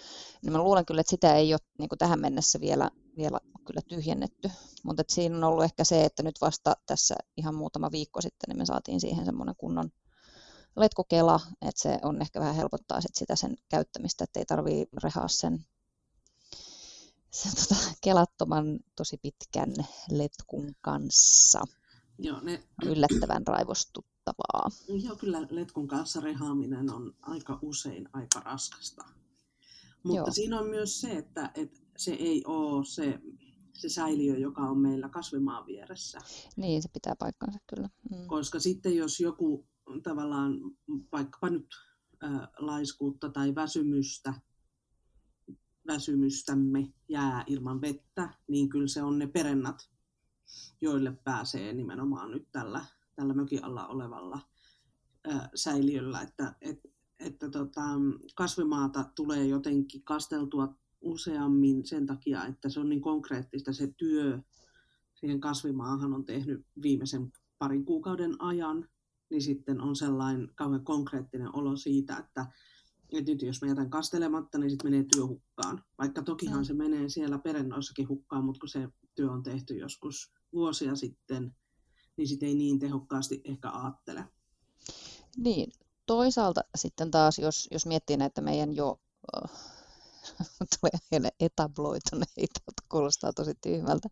Niin 0.43 0.53
mä 0.53 0.59
luulen 0.59 0.87
kyllä, 0.87 1.01
että 1.01 1.11
sitä 1.11 1.35
ei 1.35 1.55
ole 1.55 1.61
niin 1.79 1.89
kuin 1.89 1.99
tähän 1.99 2.21
mennessä 2.21 2.61
vielä, 2.61 2.91
vielä 3.17 3.39
kyllä 3.67 3.81
tyhjennetty. 3.89 4.51
Mutta 4.83 5.03
siinä 5.09 5.37
on 5.37 5.45
ollut 5.45 5.65
ehkä 5.65 5.85
se, 5.85 6.05
että 6.05 6.23
nyt 6.23 6.41
vasta 6.41 6.77
tässä 6.87 7.15
ihan 7.37 7.55
muutama 7.55 7.91
viikko 7.93 8.21
sitten 8.21 8.49
niin 8.49 8.59
me 8.59 8.67
saatiin 8.67 9.01
siihen 9.01 9.25
semmoinen 9.25 9.55
kunnon 9.59 9.91
letkukela, 10.77 11.41
että 11.63 11.83
se 11.83 11.99
on 12.03 12.23
ehkä 12.23 12.41
vähän 12.41 12.55
helpottaa 12.55 13.01
sit 13.01 13.15
sitä 13.15 13.37
sen 13.37 13.57
käyttämistä, 13.69 14.25
että 14.25 14.41
ei 14.41 14.47
tarvii 14.47 14.87
rehaa 15.03 15.29
sen, 15.29 15.67
sen 17.31 17.53
tota, 17.55 17.77
kelattoman 18.01 18.81
tosi 18.97 19.17
pitkän 19.17 19.75
letkun 20.11 20.73
kanssa. 20.81 21.65
Joo, 22.19 22.41
ne... 22.41 22.63
Yllättävän 22.85 23.47
raivostu, 23.47 24.05
helpottavaa. 24.27 24.71
Joo, 25.05 25.17
kyllä 25.17 25.47
letkun 25.51 25.89
kanssa 25.89 26.21
rehaaminen 26.21 26.93
on 26.93 27.15
aika 27.23 27.59
usein 27.63 28.09
aika 28.13 28.41
raskasta. 28.41 29.05
Mutta 30.03 30.19
Joo. 30.19 30.31
siinä 30.31 30.61
on 30.61 30.67
myös 30.67 31.01
se, 31.01 31.11
että, 31.19 31.51
että 31.55 31.81
se 31.97 32.13
ei 32.13 32.43
ole 32.47 32.85
se, 32.85 33.19
se 33.73 33.89
säiliö, 33.89 34.39
joka 34.39 34.63
on 34.63 34.79
meillä 34.79 35.09
kasvimaan 35.09 35.67
vieressä. 35.67 36.19
Niin, 36.57 36.83
se 36.83 36.89
pitää 36.93 37.15
paikkansa 37.19 37.59
kyllä. 37.75 37.89
Mm. 38.11 38.27
Koska 38.27 38.61
sitten 38.61 38.97
jos 38.97 39.21
joku 39.21 39.67
tavallaan 40.03 40.61
vaikkapa 41.13 41.51
nyt 41.51 41.67
äh, 42.25 42.49
laiskuutta 42.59 43.29
tai 43.29 43.55
väsymystä, 43.55 44.35
väsymystämme 45.87 46.93
jää 47.09 47.45
ilman 47.47 47.81
vettä, 47.81 48.35
niin 48.49 48.69
kyllä 48.69 48.89
se 48.89 49.03
on 49.03 49.19
ne 49.19 49.27
perennat, 49.27 49.91
joille 50.81 51.13
pääsee 51.25 51.73
nimenomaan 51.73 52.31
nyt 52.31 52.49
tällä 52.53 52.85
tällä 53.17 53.35
mökin 53.35 53.65
alla 53.65 53.87
olevalla 53.87 54.41
ää, 55.25 55.49
säiliöllä, 55.55 56.21
että, 56.21 56.55
et, 56.61 56.81
että 57.19 57.51
tota, 57.51 57.83
kasvimaata 58.35 59.05
tulee 59.15 59.47
jotenkin 59.47 60.03
kasteltua 60.03 60.75
useammin 61.01 61.87
sen 61.87 62.07
takia, 62.07 62.45
että 62.45 62.69
se 62.69 62.81
on 62.81 62.89
niin 62.89 63.01
konkreettista 63.01 63.73
se 63.73 63.95
työ. 63.97 64.39
Siihen 65.15 65.41
kasvimaahan 65.41 66.15
on 66.15 66.25
tehnyt 66.25 66.67
viimeisen 66.83 67.33
parin 67.59 67.85
kuukauden 67.85 68.43
ajan, 68.43 68.89
niin 69.31 69.43
sitten 69.43 69.81
on 69.81 69.97
sellainen 69.97 70.53
kauhean 70.55 70.85
konkreettinen 70.85 71.57
olo 71.57 71.77
siitä, 71.77 72.17
että, 72.17 72.47
että 73.13 73.33
nyt 73.33 73.43
jos 73.43 73.63
mä 73.63 73.69
jätän 73.69 73.91
kastelematta, 73.91 74.59
niin 74.59 74.71
sitten 74.71 74.91
menee 74.91 75.07
työ 75.15 75.27
hukkaan. 75.27 75.85
Vaikka 75.99 76.23
tokihan 76.23 76.59
mm. 76.59 76.65
se 76.65 76.75
menee 76.75 77.09
siellä 77.09 77.39
perennoissakin 77.39 78.09
hukkaan, 78.09 78.45
mutta 78.45 78.61
kun 78.61 78.69
se 78.69 78.89
työ 79.15 79.31
on 79.31 79.43
tehty 79.43 79.75
joskus 79.75 80.33
vuosia 80.53 80.97
sitten, 80.97 81.57
niin 82.17 82.29
sitten 82.29 82.49
ei 82.49 82.55
niin 82.55 82.79
tehokkaasti 82.79 83.41
ehkä 83.45 83.71
ajattele. 83.71 84.25
Niin, 85.37 85.73
toisaalta 86.07 86.61
sitten 86.77 87.11
taas, 87.11 87.39
jos, 87.39 87.69
jos 87.71 87.87
miettii 87.87 88.17
näitä 88.17 88.41
meidän 88.41 88.77
jo 88.77 89.01
uh, 89.37 89.51
tulee 90.81 91.31
etabloituneita, 91.41 92.61
kuulostaa 92.89 93.33
tosi 93.33 93.55
tyhmältä, 93.63 94.09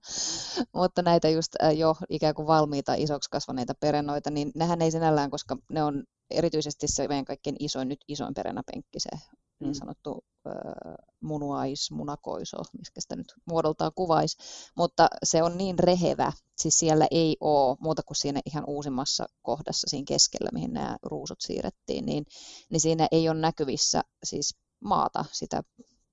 mutta 0.74 1.02
näitä 1.02 1.28
just 1.28 1.52
uh, 1.62 1.78
jo 1.78 1.96
ikään 2.08 2.34
kuin 2.34 2.46
valmiita 2.46 2.94
isoksi 2.94 3.30
kasvaneita 3.30 3.74
perennoita, 3.74 4.30
niin 4.30 4.52
nehän 4.54 4.82
ei 4.82 4.90
sinällään, 4.90 5.30
koska 5.30 5.56
ne 5.68 5.82
on 5.82 6.04
erityisesti 6.30 6.88
se 6.88 7.08
meidän 7.08 7.24
kaikkein 7.24 7.56
isoin, 7.58 7.88
nyt 7.88 8.04
isoin 8.08 8.34
perenäpenkki, 8.34 9.00
se 9.00 9.10
niin 9.62 9.72
mm. 9.72 9.78
sanottu 9.78 10.24
munuaismunakoiso, 11.20 12.56
miskä 12.78 13.00
sitä 13.00 13.16
nyt 13.16 13.34
muodoltaan 13.46 13.92
kuvaisi, 13.94 14.36
mutta 14.76 15.08
se 15.22 15.42
on 15.42 15.58
niin 15.58 15.78
rehevä, 15.78 16.32
siis 16.56 16.78
siellä 16.78 17.06
ei 17.10 17.36
ole 17.40 17.76
muuta 17.80 18.02
kuin 18.02 18.16
siinä 18.16 18.40
ihan 18.46 18.64
uusimmassa 18.66 19.26
kohdassa 19.42 19.86
siinä 19.90 20.04
keskellä, 20.08 20.50
mihin 20.52 20.72
nämä 20.72 20.96
ruusut 21.02 21.40
siirrettiin, 21.40 22.06
niin, 22.06 22.24
niin 22.70 22.80
siinä 22.80 23.08
ei 23.12 23.28
ole 23.28 23.40
näkyvissä 23.40 24.02
siis 24.24 24.56
maata, 24.80 25.24
sitä 25.32 25.62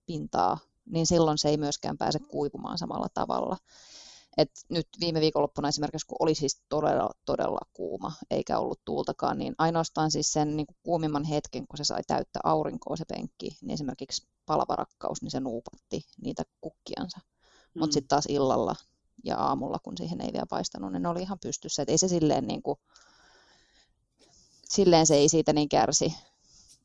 pintaa, 0.05 0.57
niin 0.85 1.07
silloin 1.07 1.37
se 1.37 1.49
ei 1.49 1.57
myöskään 1.57 1.97
pääse 1.97 2.19
kuivumaan 2.19 2.77
samalla 2.77 3.07
tavalla. 3.13 3.57
Et 4.39 4.51
nyt 4.69 4.87
viime 4.99 5.21
viikonloppuna 5.21 5.67
esimerkiksi, 5.67 6.07
kun 6.07 6.17
oli 6.19 6.35
siis 6.35 6.61
todella, 6.69 7.09
todella 7.25 7.59
kuuma, 7.73 8.11
eikä 8.31 8.59
ollut 8.59 8.81
tuultakaan, 8.85 9.37
niin 9.37 9.55
ainoastaan 9.57 10.11
siis 10.11 10.33
sen 10.33 10.57
niin 10.57 10.67
kuin 10.67 10.77
kuumimman 10.83 11.23
hetken, 11.23 11.67
kun 11.67 11.77
se 11.77 11.83
sai 11.83 12.01
täyttä 12.07 12.39
aurinkoa 12.43 12.95
se 12.95 13.05
penkki, 13.05 13.57
niin 13.61 13.71
esimerkiksi 13.71 14.27
palavarakkaus, 14.45 15.21
niin 15.21 15.31
se 15.31 15.39
nuupatti 15.39 16.01
niitä 16.21 16.43
kukkiansa. 16.61 17.19
Mm. 17.19 17.79
Mutta 17.79 17.93
sitten 17.93 18.07
taas 18.07 18.25
illalla 18.29 18.75
ja 19.23 19.37
aamulla, 19.37 19.79
kun 19.83 19.97
siihen 19.97 20.21
ei 20.21 20.33
vielä 20.33 20.45
paistanut, 20.49 20.91
niin 20.91 21.03
ne 21.03 21.09
oli 21.09 21.21
ihan 21.21 21.39
pystyssä. 21.39 21.81
Et 21.81 21.89
ei 21.89 21.97
se 21.97 22.07
silleen, 22.07 22.47
niin 22.47 22.61
kuin, 22.63 22.79
silleen 24.69 25.07
se 25.07 25.15
ei 25.15 25.29
siitä 25.29 25.53
niin 25.53 25.69
kärsi. 25.69 26.13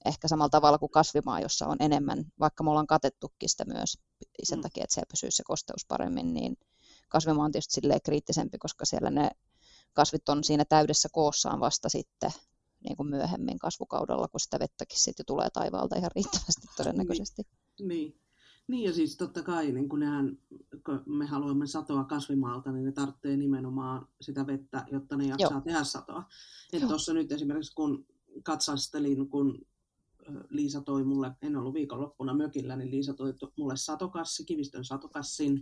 Ehkä 0.04 0.28
samalla 0.28 0.50
tavalla 0.50 0.78
kuin 0.78 0.90
kasvimaa, 0.90 1.40
jossa 1.40 1.66
on 1.66 1.76
enemmän, 1.80 2.25
vaikka 2.40 2.64
me 2.64 2.70
ollaan 2.70 2.87
katettukin 2.87 3.49
sitä 3.49 3.64
myös 3.64 3.99
sen 4.42 4.58
mm. 4.58 4.62
takia, 4.62 4.84
että 4.84 4.94
siellä 4.94 5.11
pysyy 5.11 5.30
se 5.30 5.42
kosteus 5.46 5.87
paremmin, 5.88 6.34
niin 6.34 6.56
kasvimaa 7.08 7.44
on 7.44 7.52
tietysti 7.52 7.80
kriittisempi, 8.04 8.58
koska 8.58 8.84
siellä 8.84 9.11
ne 9.11 9.30
kasvit 9.92 10.28
on 10.28 10.44
siinä 10.44 10.64
täydessä 10.64 11.08
koossaan 11.12 11.61
vasta 11.61 11.88
sitten 11.88 12.30
niin 12.84 12.96
kuin 12.96 13.08
myöhemmin 13.08 13.58
kasvukaudella, 13.58 14.28
kun 14.28 14.40
sitä 14.40 14.58
vettäkin 14.58 15.00
sitten 15.00 15.26
tulee 15.26 15.50
taivaalta 15.50 15.96
ihan 15.96 16.11
riittävästi 16.14 16.66
todennäköisesti. 16.76 17.42
Niin, 17.78 17.88
niin. 17.88 18.20
niin 18.68 18.84
ja 18.84 18.92
siis 18.92 19.16
totta 19.16 19.42
kai, 19.42 19.73
niin 19.73 19.88
kun, 19.88 20.00
nehän, 20.00 20.38
kun 20.87 21.02
me 21.06 21.26
haluamme 21.26 21.66
satoa 21.66 22.04
kasvimaalta, 22.04 22.73
niin 22.73 22.84
ne 22.84 22.92
tarvitsee 22.92 23.37
nimenomaan 23.37 24.08
sitä 24.20 24.46
vettä, 24.46 24.84
jotta 24.92 25.16
ne 25.16 25.26
jaksaa 25.26 25.50
Joo. 25.50 25.61
tehdä 25.61 25.84
satoa. 25.84 26.25
Tuossa 26.88 27.12
nyt 27.12 27.32
esimerkiksi 27.32 27.75
kun 27.75 28.06
katsastelin, 28.42 29.28
kun 29.28 29.66
Liisa 30.50 30.80
toi 30.80 31.04
mulle, 31.04 31.32
en 31.42 31.56
ollut 31.56 31.75
viikonloppuna 31.75 32.34
mökillä, 32.34 32.76
niin 32.76 32.90
Liisa 32.90 33.14
toi 33.14 33.34
mulle 33.56 33.76
satokassi, 33.76 34.44
kivistön 34.44 34.84
satokassin, 34.84 35.61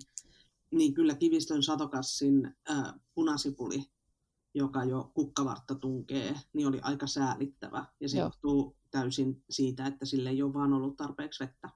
niin 0.73 0.95
kyllä 0.95 1.15
kivistön 1.15 1.63
satokassin 1.63 2.57
ää, 2.69 2.95
punasipuli, 3.15 3.85
joka 4.55 4.85
jo 4.85 5.11
kukkavartta 5.15 5.75
tunkee, 5.75 6.35
niin 6.53 6.67
oli 6.69 6.81
aika 6.83 7.07
säälittävä. 7.07 7.87
Ja 8.01 8.09
se 8.09 8.19
Joo. 8.19 8.27
johtuu 8.27 8.77
täysin 8.91 9.45
siitä, 9.51 9.87
että 9.87 10.07
sille 10.07 10.31
ei 10.31 10.43
ole 10.43 10.55
vaan 10.55 10.73
ollut 10.73 10.97
tarpeeksi 10.97 11.45
vettä. 11.45 11.69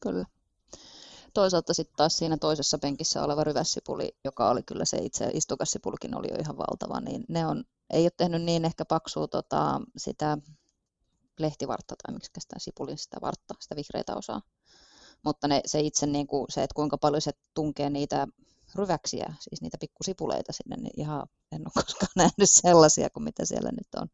Kyllä. 0.00 0.24
Toisaalta 1.34 1.74
sitten 1.74 1.96
taas 1.96 2.16
siinä 2.16 2.36
toisessa 2.36 2.78
penkissä 2.78 3.24
oleva 3.24 3.44
ryvässipuli, 3.44 4.16
joka 4.24 4.50
oli 4.50 4.62
kyllä 4.62 4.84
se 4.84 4.96
itse 4.96 5.30
istukassipulkin 5.34 6.16
oli 6.16 6.26
jo 6.30 6.36
ihan 6.40 6.58
valtava, 6.58 7.00
niin 7.00 7.24
ne 7.28 7.46
on, 7.46 7.64
ei 7.90 8.04
ole 8.04 8.10
tehnyt 8.16 8.42
niin 8.42 8.64
ehkä 8.64 8.84
paksua 8.84 9.28
tota, 9.28 9.80
sitä 9.96 10.38
lehtivartta 11.38 11.94
tai 12.02 12.14
miksi 12.14 12.30
sitä 12.38 12.56
sipulin 12.58 12.98
sitä 12.98 13.16
vartta, 13.22 13.54
sitä 13.60 13.76
vihreitä 13.76 14.14
osaa 14.16 14.40
mutta 15.24 15.48
ne, 15.48 15.60
se 15.66 15.80
itse 15.80 16.06
niin 16.06 16.26
kuin, 16.26 16.46
se, 16.48 16.62
että 16.62 16.74
kuinka 16.74 16.98
paljon 16.98 17.22
se 17.22 17.32
tunkee 17.54 17.90
niitä 17.90 18.26
ryväksiä, 18.74 19.34
siis 19.40 19.62
niitä 19.62 19.78
pikkusipuleita 19.80 20.52
sinne, 20.52 20.76
niin 20.76 21.00
ihan 21.00 21.26
en 21.52 21.62
ole 21.62 21.72
koskaan 21.84 22.12
nähnyt 22.16 22.50
sellaisia 22.50 23.10
kuin 23.10 23.24
mitä 23.24 23.44
siellä 23.44 23.70
nyt 23.70 23.94
on. 23.96 24.08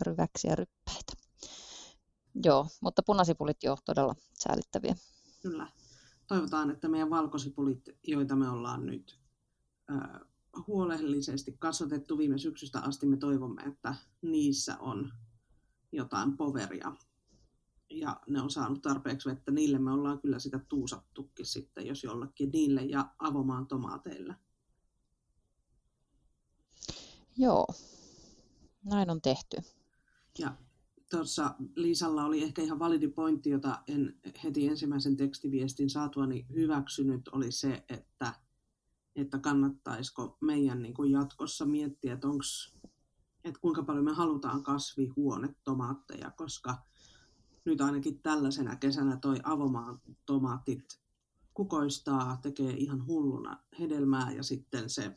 Ryväksiä 0.00 0.54
ryppäitä. 0.54 1.12
Joo, 2.44 2.66
mutta 2.80 3.02
punasipulit 3.02 3.62
jo 3.62 3.76
todella 3.84 4.14
säälittäviä. 4.34 4.96
Kyllä. 5.42 5.70
Toivotaan, 6.26 6.70
että 6.70 6.88
meidän 6.88 7.10
valkosipulit, 7.10 7.88
joita 8.06 8.36
me 8.36 8.48
ollaan 8.48 8.86
nyt 8.86 9.20
äh, 9.90 10.20
huolellisesti 10.66 11.56
kasvatettu 11.58 12.18
viime 12.18 12.38
syksystä 12.38 12.80
asti, 12.80 13.06
me 13.06 13.16
toivomme, 13.16 13.62
että 13.62 13.94
niissä 14.22 14.78
on 14.78 15.12
jotain 15.92 16.36
poveria 16.36 16.92
ja 17.90 18.20
ne 18.28 18.42
on 18.42 18.50
saanut 18.50 18.82
tarpeeksi 18.82 19.28
vettä. 19.28 19.50
Niille 19.50 19.78
me 19.78 19.92
ollaan 19.92 20.20
kyllä 20.20 20.38
sitä 20.38 20.58
tuusattukin 20.58 21.46
sitten, 21.46 21.86
jos 21.86 22.04
jollekin 22.04 22.50
niille 22.50 22.82
ja 22.82 23.14
avomaan 23.18 23.66
tomaateille. 23.66 24.36
Joo, 27.36 27.66
näin 28.84 29.10
on 29.10 29.20
tehty. 29.22 29.56
Ja 30.38 30.56
tuossa 31.10 31.54
Liisalla 31.76 32.24
oli 32.24 32.42
ehkä 32.42 32.62
ihan 32.62 32.78
validi 32.78 33.08
pointti, 33.08 33.50
jota 33.50 33.82
en 33.88 34.20
heti 34.44 34.66
ensimmäisen 34.66 35.16
tekstiviestin 35.16 35.90
saatuani 35.90 36.46
hyväksynyt, 36.54 37.28
oli 37.28 37.52
se, 37.52 37.84
että, 37.88 38.32
että 39.16 39.38
kannattaisiko 39.38 40.38
meidän 40.40 40.82
niin 40.82 40.94
kuin 40.94 41.10
jatkossa 41.10 41.64
miettiä, 41.64 42.14
että, 42.14 42.28
onks, 42.28 42.74
että 43.44 43.60
kuinka 43.60 43.82
paljon 43.82 44.04
me 44.04 44.12
halutaan 44.12 44.62
kasvihuonetomaatteja, 44.62 46.30
koska 46.30 46.78
nyt 47.66 47.80
ainakin 47.80 48.22
tällaisena 48.22 48.76
kesänä 48.76 49.16
toi 49.16 49.36
avomaan 49.44 50.00
tomaatit 50.26 51.00
kukoistaa, 51.54 52.38
tekee 52.42 52.70
ihan 52.70 53.06
hulluna 53.06 53.62
hedelmää 53.78 54.32
ja 54.32 54.42
sitten 54.42 54.90
se, 54.90 55.14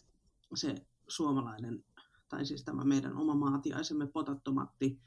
se 0.56 0.75
suomalainen, 1.08 1.84
tai 2.29 2.46
siis 2.46 2.63
tämä 2.63 2.84
meidän 2.84 3.18
oma 3.18 3.36
maatiaisemme 3.36 4.08
potattomatti, 4.08 5.01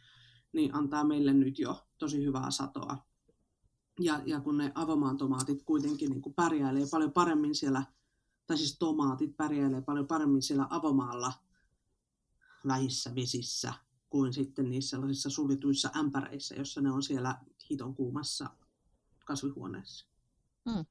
niin 0.53 0.75
antaa 0.75 1.05
meille 1.05 1.33
nyt 1.33 1.59
jo 1.59 1.87
tosi 1.99 2.25
hyvää 2.25 2.51
satoa. 2.51 3.07
Ja, 4.01 4.23
ja 4.27 4.41
kun 4.41 4.59
ne 4.59 4.73
avomaan 4.75 5.17
tomaatit 5.17 5.63
kuitenkin 5.63 6.11
niin 6.11 6.23
kuin 6.23 6.35
pärjäilee 6.35 6.87
paljon 6.91 7.13
paremmin 7.13 7.55
siellä, 7.55 7.83
tai 8.47 8.59
siis 8.59 8.79
tomaatit 8.79 9.37
pärjäilee 9.37 9.83
paljon 9.83 10.07
paremmin 10.07 10.43
siellä 10.43 10.67
avomaalla 10.71 11.33
vähissä 12.67 13.15
vesissä 13.15 13.75
kuin 14.13 14.33
sitten 14.33 14.71
niissä 14.71 14.91
sellaisissa 14.91 15.31
sulituissa 15.31 15.91
ämpäreissä, 15.97 16.55
jossa 16.55 16.81
ne 16.81 16.93
on 16.93 17.03
siellä 17.03 17.39
hiton 17.71 17.95
kuumassa 17.95 18.51
kasvihuoneessa. 19.25 20.07
Mm. 20.65 20.85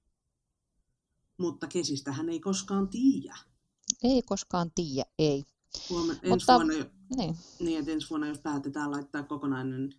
Mutta 1.38 1.68
kesistähän 1.68 2.30
ei 2.30 2.40
koskaan 2.40 2.88
tiedä. 2.90 3.38
Ei 4.04 4.22
koskaan 4.22 4.72
tiedä, 4.76 5.10
ei. 5.20 5.44
Huomen, 5.90 6.16
ensi, 6.16 6.30
Mutta, 6.30 6.54
vuonna, 6.54 6.74
niin. 7.18 7.38
Niin, 7.60 7.80
että 7.80 7.92
ensi 7.92 8.10
vuonna, 8.10 8.28
jos 8.28 8.40
päätetään 8.40 8.92
laittaa 8.92 9.24
kokonainen 9.24 9.96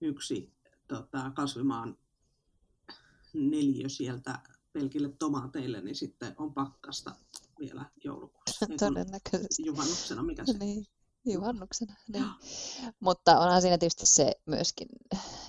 yksi 0.00 0.52
tota, 0.88 1.30
kasvimaan 1.30 1.98
neliö 3.32 3.88
sieltä 3.88 4.38
pelkille 4.72 5.08
tomaateille, 5.18 5.80
niin 5.80 5.96
sitten 5.96 6.34
on 6.36 6.54
pakkasta 6.54 7.14
vielä 7.60 7.90
joulukuussa. 8.04 8.66
Todennäköisesti. 8.88 9.66
Juhannuksena, 9.66 10.22
mikä 10.22 10.46
se 10.46 10.58
niin. 10.58 10.86
Juhannuksena, 11.24 11.94
niin. 12.12 12.24
Mutta 13.00 13.38
onhan 13.38 13.62
siinä 13.62 13.78
tietysti 13.78 14.06
se 14.06 14.32
myöskin, 14.46 14.88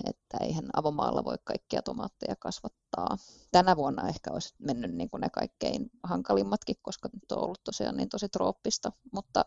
että 0.04 0.38
eihän 0.40 0.70
avomaalla 0.76 1.24
voi 1.24 1.36
kaikkia 1.44 1.82
tomaatteja 1.82 2.36
kasvattaa. 2.36 3.16
Tänä 3.52 3.76
vuonna 3.76 4.08
ehkä 4.08 4.30
olisi 4.32 4.54
mennyt 4.58 4.94
niin 4.94 5.10
kuin 5.10 5.20
ne 5.20 5.28
kaikkein 5.30 5.90
hankalimmatkin, 6.02 6.76
koska 6.82 7.08
nyt 7.12 7.32
on 7.32 7.44
ollut 7.44 7.64
tosiaan 7.64 7.96
niin 7.96 8.08
tosi 8.08 8.28
trooppista, 8.28 8.92
mutta 9.12 9.44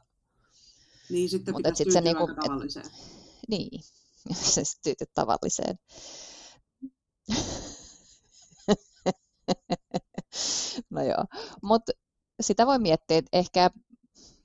niin, 1.09 1.29
sitten 1.29 1.53
mutta 1.53 1.69
pitäisi 1.69 1.83
sit 1.83 1.93
se 1.93 2.01
niinku, 2.01 2.27
tavalliseen. 2.27 2.85
Et, 2.85 2.91
niin, 3.47 3.83
se 4.53 4.63
tyytyy 4.83 5.07
tavalliseen. 5.13 5.79
no 10.89 11.03
joo, 11.03 11.25
mutta 11.61 11.91
sitä 12.41 12.65
voi 12.67 12.79
miettiä, 12.79 13.17
että 13.17 13.37
ehkä 13.37 13.69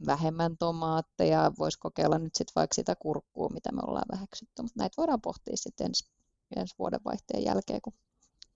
vähemmän 0.06 0.56
tomaatteja, 0.56 1.52
voisi 1.58 1.78
kokeilla 1.78 2.18
nyt 2.18 2.34
sitten 2.34 2.52
vaikka 2.56 2.74
sitä 2.74 2.94
kurkkua, 2.94 3.48
mitä 3.48 3.72
me 3.72 3.80
ollaan 3.86 4.08
väheksytty, 4.12 4.62
mutta 4.62 4.78
näitä 4.78 4.94
voidaan 4.96 5.20
pohtia 5.20 5.56
sitten 5.56 5.86
ensi, 5.86 6.10
ensi 6.56 6.74
vuodenvaihteen 6.78 7.44
jälkeen, 7.44 7.80
kun 7.82 7.92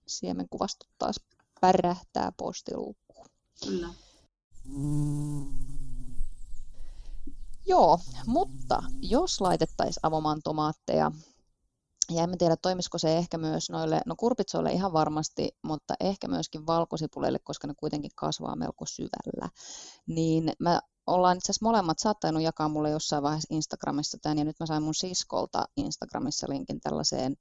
siemenkuvastot 0.07 0.89
taas 0.97 1.15
pärähtää 1.61 2.31
postiluukkuun. 2.37 3.27
Kyllä. 3.63 3.89
Joo, 7.65 7.99
mutta 8.25 8.83
jos 9.01 9.41
laitettaisiin 9.41 10.05
avomaan 10.05 10.41
tomaatteja, 10.43 11.11
ja 12.11 12.23
en 12.23 12.37
tiedä 12.37 12.55
toimisiko 12.55 12.97
se 12.97 13.17
ehkä 13.17 13.37
myös 13.37 13.69
noille, 13.69 14.01
no 14.05 14.15
kurpitsoille 14.15 14.71
ihan 14.71 14.93
varmasti, 14.93 15.57
mutta 15.61 15.93
ehkä 15.99 16.27
myöskin 16.27 16.67
valkosipuleille, 16.67 17.39
koska 17.39 17.67
ne 17.67 17.73
kuitenkin 17.77 18.11
kasvaa 18.15 18.55
melko 18.55 18.85
syvällä, 18.85 19.49
niin 20.07 20.53
mä 20.59 20.81
ollaan 21.07 21.37
itse 21.37 21.51
asiassa 21.51 21.65
molemmat 21.65 21.99
saattanut 21.99 22.43
jakaa 22.43 22.69
mulle 22.69 22.89
jossain 22.89 23.23
vaiheessa 23.23 23.55
Instagramissa 23.55 24.17
tämän, 24.21 24.37
ja 24.37 24.43
nyt 24.43 24.59
mä 24.59 24.65
sain 24.65 24.83
mun 24.83 24.95
siskolta 24.95 25.65
Instagramissa 25.77 26.47
linkin 26.49 26.79
tällaiseen 26.79 27.35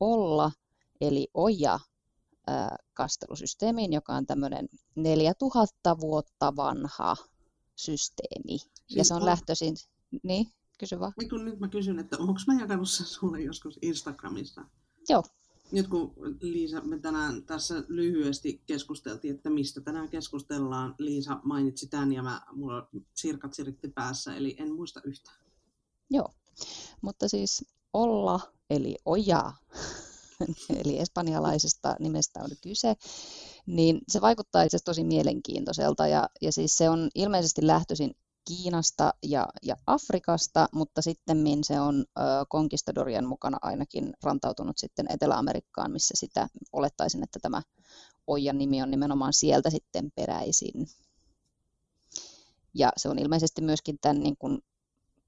olla, 0.00 0.52
eli 1.00 1.28
oja 1.34 1.80
kastelusysteemiin, 2.94 3.92
joka 3.92 4.14
on 4.14 4.26
tämmöinen 4.26 4.68
4000 4.94 6.00
vuotta 6.00 6.56
vanha 6.56 7.16
systeemi. 7.76 8.58
Siis 8.58 8.84
ja 8.88 9.04
se 9.04 9.14
on 9.14 9.20
on 9.20 9.26
lähtöisin... 9.26 9.76
Niin, 10.22 10.46
kysy 10.78 11.00
vaan. 11.00 11.12
Niin 11.18 11.30
kun 11.30 11.44
nyt 11.44 11.60
mä 11.60 11.68
kysyn, 11.68 11.98
että 11.98 12.16
onko 12.18 12.40
mä 12.46 12.60
jakanut 12.60 12.90
sen 12.90 13.06
sulle 13.06 13.40
joskus 13.40 13.78
Instagramissa? 13.82 14.64
Joo. 15.08 15.22
Nyt 15.72 15.88
kun 15.88 16.12
Liisa, 16.40 16.80
me 16.80 16.98
tänään 16.98 17.42
tässä 17.42 17.84
lyhyesti 17.88 18.62
keskusteltiin, 18.66 19.34
että 19.34 19.50
mistä 19.50 19.80
tänään 19.80 20.08
keskustellaan, 20.08 20.94
Liisa 20.98 21.40
mainitsi 21.44 21.86
tämän 21.88 22.12
ja 22.12 22.22
mä, 22.22 22.40
mulla 22.52 22.88
sirkat 23.14 23.54
siritti 23.54 23.88
päässä, 23.88 24.36
eli 24.36 24.56
en 24.58 24.74
muista 24.74 25.00
yhtään. 25.04 25.36
Joo, 26.10 26.28
mutta 27.00 27.28
siis 27.28 27.64
olla, 27.92 28.40
eli 28.70 28.96
oja, 29.04 29.52
eli 30.84 30.98
espanjalaisesta 30.98 31.96
nimestä 31.98 32.40
on 32.42 32.50
kyse, 32.62 32.94
niin 33.66 34.00
se 34.08 34.20
vaikuttaa 34.20 34.62
itse 34.62 34.76
asiassa 34.76 34.90
tosi 34.90 35.04
mielenkiintoiselta 35.04 36.06
ja, 36.06 36.28
ja 36.42 36.52
siis 36.52 36.76
se 36.76 36.90
on 36.90 37.08
ilmeisesti 37.14 37.66
lähtöisin 37.66 38.10
Kiinasta 38.48 39.14
ja, 39.22 39.48
ja 39.62 39.76
Afrikasta, 39.86 40.68
mutta 40.72 41.02
sitten 41.02 41.38
se 41.64 41.80
on 41.80 42.04
ö, 42.18 42.22
konkistadorien 42.48 43.26
mukana 43.26 43.58
ainakin 43.62 44.12
rantautunut 44.22 44.78
sitten 44.78 45.06
Etelä-Amerikkaan, 45.08 45.92
missä 45.92 46.14
sitä 46.16 46.48
olettaisin, 46.72 47.22
että 47.22 47.38
tämä 47.42 47.62
Oijan 48.26 48.58
nimi 48.58 48.82
on 48.82 48.90
nimenomaan 48.90 49.32
sieltä 49.32 49.70
sitten 49.70 50.12
peräisin. 50.14 50.88
Ja 52.74 52.92
se 52.96 53.08
on 53.08 53.18
ilmeisesti 53.18 53.62
myöskin 53.62 53.98
tämän 54.00 54.20
niin 54.20 54.36
kuin 54.36 54.58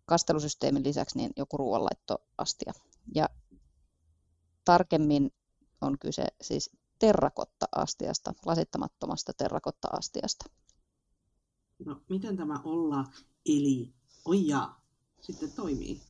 kastelusysteemin 0.06 0.84
lisäksi 0.84 1.18
niin 1.18 1.30
joku 1.36 1.56
ruoanlaittoastia. 1.56 2.72
Ja 3.14 3.28
tarkemmin 4.64 5.30
on 5.80 5.98
kyse 5.98 6.26
siis 6.40 6.70
terrakotta-astiasta, 6.98 8.34
lasittamattomasta 8.46 9.32
terrakotta-astiasta. 9.32 10.44
No, 11.86 12.00
miten 12.08 12.36
tämä 12.36 12.60
olla, 12.64 13.04
eli 13.46 13.92
oja, 14.24 14.74
sitten 15.20 15.52
toimii? 15.52 16.00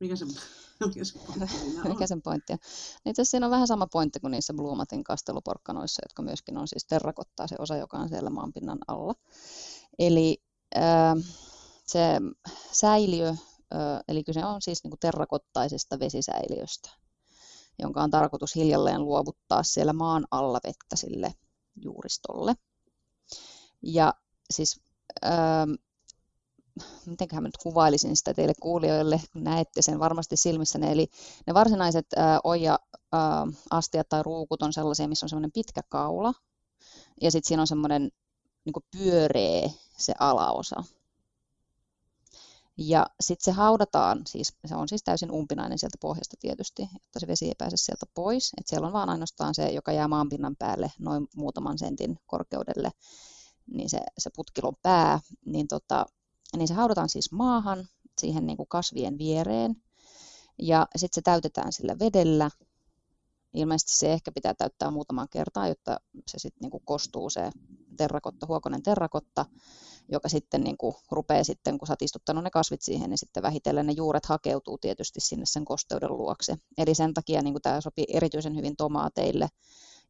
Mikä 0.00 0.16
se, 0.16 0.24
mikä 0.86 1.04
se 1.04 1.18
pointti 1.18 1.88
Mikä 1.88 2.06
sen 2.06 2.22
pointti 2.22 2.52
on? 2.52 2.58
Niin 3.04 3.10
itse 3.10 3.24
siinä 3.24 3.46
on 3.46 3.50
vähän 3.50 3.66
sama 3.66 3.86
pointti 3.86 4.20
kuin 4.20 4.30
niissä 4.30 4.54
Blumatin 4.54 5.04
kasteluporkkanoissa, 5.04 6.02
jotka 6.04 6.22
myöskin 6.22 6.56
on 6.56 6.68
siis 6.68 6.84
terrakottaa 6.84 7.46
se 7.46 7.56
osa, 7.58 7.76
joka 7.76 7.98
on 7.98 8.08
siellä 8.08 8.30
maanpinnan 8.30 8.78
alla. 8.88 9.14
Eli 9.98 10.42
äh, 10.76 11.14
se 11.86 12.20
säiliö, 12.72 13.28
äh, 13.28 13.36
eli 14.08 14.24
kyse 14.24 14.44
on 14.44 14.62
siis 14.62 14.84
niin 14.84 14.90
kuin 14.90 15.00
terrakottaisesta 15.00 15.98
vesisäiliöstä, 15.98 16.90
jonka 17.78 18.02
on 18.02 18.10
tarkoitus 18.10 18.54
hiljalleen 18.54 19.04
luovuttaa 19.04 19.62
siellä 19.62 19.92
maan 19.92 20.26
alla 20.30 20.60
vettä 20.64 20.96
sille 20.96 21.34
juuristolle. 21.76 22.54
Ja 23.82 24.14
siis 24.50 24.80
ähm, 25.24 25.72
mitenköhän 27.06 27.42
mä 27.42 27.48
nyt 27.48 27.56
kuvailisin 27.56 28.16
sitä 28.16 28.34
teille 28.34 28.54
kuulijoille, 28.60 29.20
kun 29.32 29.44
näette 29.44 29.82
sen 29.82 29.98
varmasti 29.98 30.36
silmissänne. 30.36 30.92
Eli 30.92 31.06
ne 31.46 31.54
varsinaiset 31.54 32.06
äh, 32.18 32.38
oja-astiat 32.44 34.08
tai 34.08 34.22
ruukut 34.22 34.62
on 34.62 34.72
sellaisia, 34.72 35.08
missä 35.08 35.26
on 35.26 35.28
semmoinen 35.28 35.52
pitkä 35.52 35.80
kaula, 35.88 36.34
ja 37.20 37.30
sitten 37.30 37.48
siinä 37.48 37.62
on 37.62 37.66
semmoinen 37.66 38.10
niin 38.64 38.98
pyöreä 38.98 39.70
se 39.96 40.14
alaosa. 40.18 40.84
Ja 42.80 43.06
sitten 43.20 43.44
se 43.44 43.56
haudataan, 43.56 44.22
siis 44.26 44.56
se 44.66 44.74
on 44.74 44.88
siis 44.88 45.02
täysin 45.02 45.30
umpinainen 45.30 45.78
sieltä 45.78 45.98
pohjasta 46.00 46.36
tietysti, 46.40 46.82
jotta 46.82 47.20
se 47.20 47.26
vesi 47.26 47.46
ei 47.46 47.54
pääse 47.58 47.76
sieltä 47.76 48.06
pois. 48.14 48.52
Et 48.60 48.66
siellä 48.66 48.86
on 48.86 48.92
vaan 48.92 49.08
ainoastaan 49.08 49.54
se, 49.54 49.70
joka 49.70 49.92
jää 49.92 50.08
maanpinnan 50.08 50.56
päälle 50.56 50.92
noin 50.98 51.28
muutaman 51.36 51.78
sentin 51.78 52.18
korkeudelle, 52.26 52.90
niin 53.70 53.90
se, 53.90 54.00
se 54.18 54.30
putkilon 54.36 54.76
pää, 54.82 55.20
niin, 55.44 55.68
tota, 55.68 56.06
niin 56.56 56.68
se 56.68 56.74
haudataan 56.74 57.08
siis 57.08 57.32
maahan 57.32 57.88
siihen 58.18 58.46
niin 58.46 58.56
kuin 58.56 58.68
kasvien 58.68 59.18
viereen. 59.18 59.76
Ja 60.58 60.86
sitten 60.96 61.14
se 61.14 61.22
täytetään 61.22 61.72
sillä 61.72 61.98
vedellä. 61.98 62.50
ilmeisesti 63.54 63.92
se 63.98 64.12
ehkä 64.12 64.32
pitää 64.32 64.54
täyttää 64.54 64.90
muutaman 64.90 65.28
kertaa, 65.28 65.68
jotta 65.68 66.00
se 66.26 66.38
sitten 66.38 66.60
niin 66.60 66.70
kuin 66.70 66.82
kostuu 66.84 67.30
se 67.30 67.50
terrakotta, 67.96 68.46
huokonen 68.46 68.82
terrakotta, 68.82 69.46
joka 70.08 70.28
sitten 70.28 70.60
niin 70.64 70.76
kuin 70.76 70.94
rupeaa 71.10 71.44
sitten, 71.44 71.78
kun 71.78 71.86
sä 71.86 71.92
oot 71.92 72.02
istuttanut 72.02 72.44
ne 72.44 72.50
kasvit 72.50 72.82
siihen, 72.82 73.10
niin 73.10 73.18
sitten 73.18 73.42
vähitellen 73.42 73.86
ne 73.86 73.92
juuret 73.92 74.26
hakeutuu 74.26 74.78
tietysti 74.78 75.20
sinne 75.20 75.46
sen 75.46 75.64
kosteuden 75.64 76.16
luokse. 76.16 76.56
Eli 76.78 76.94
sen 76.94 77.14
takia 77.14 77.42
niin 77.42 77.54
kuin 77.54 77.62
tämä 77.62 77.80
sopii 77.80 78.06
erityisen 78.08 78.56
hyvin 78.56 78.76
tomaateille 78.76 79.48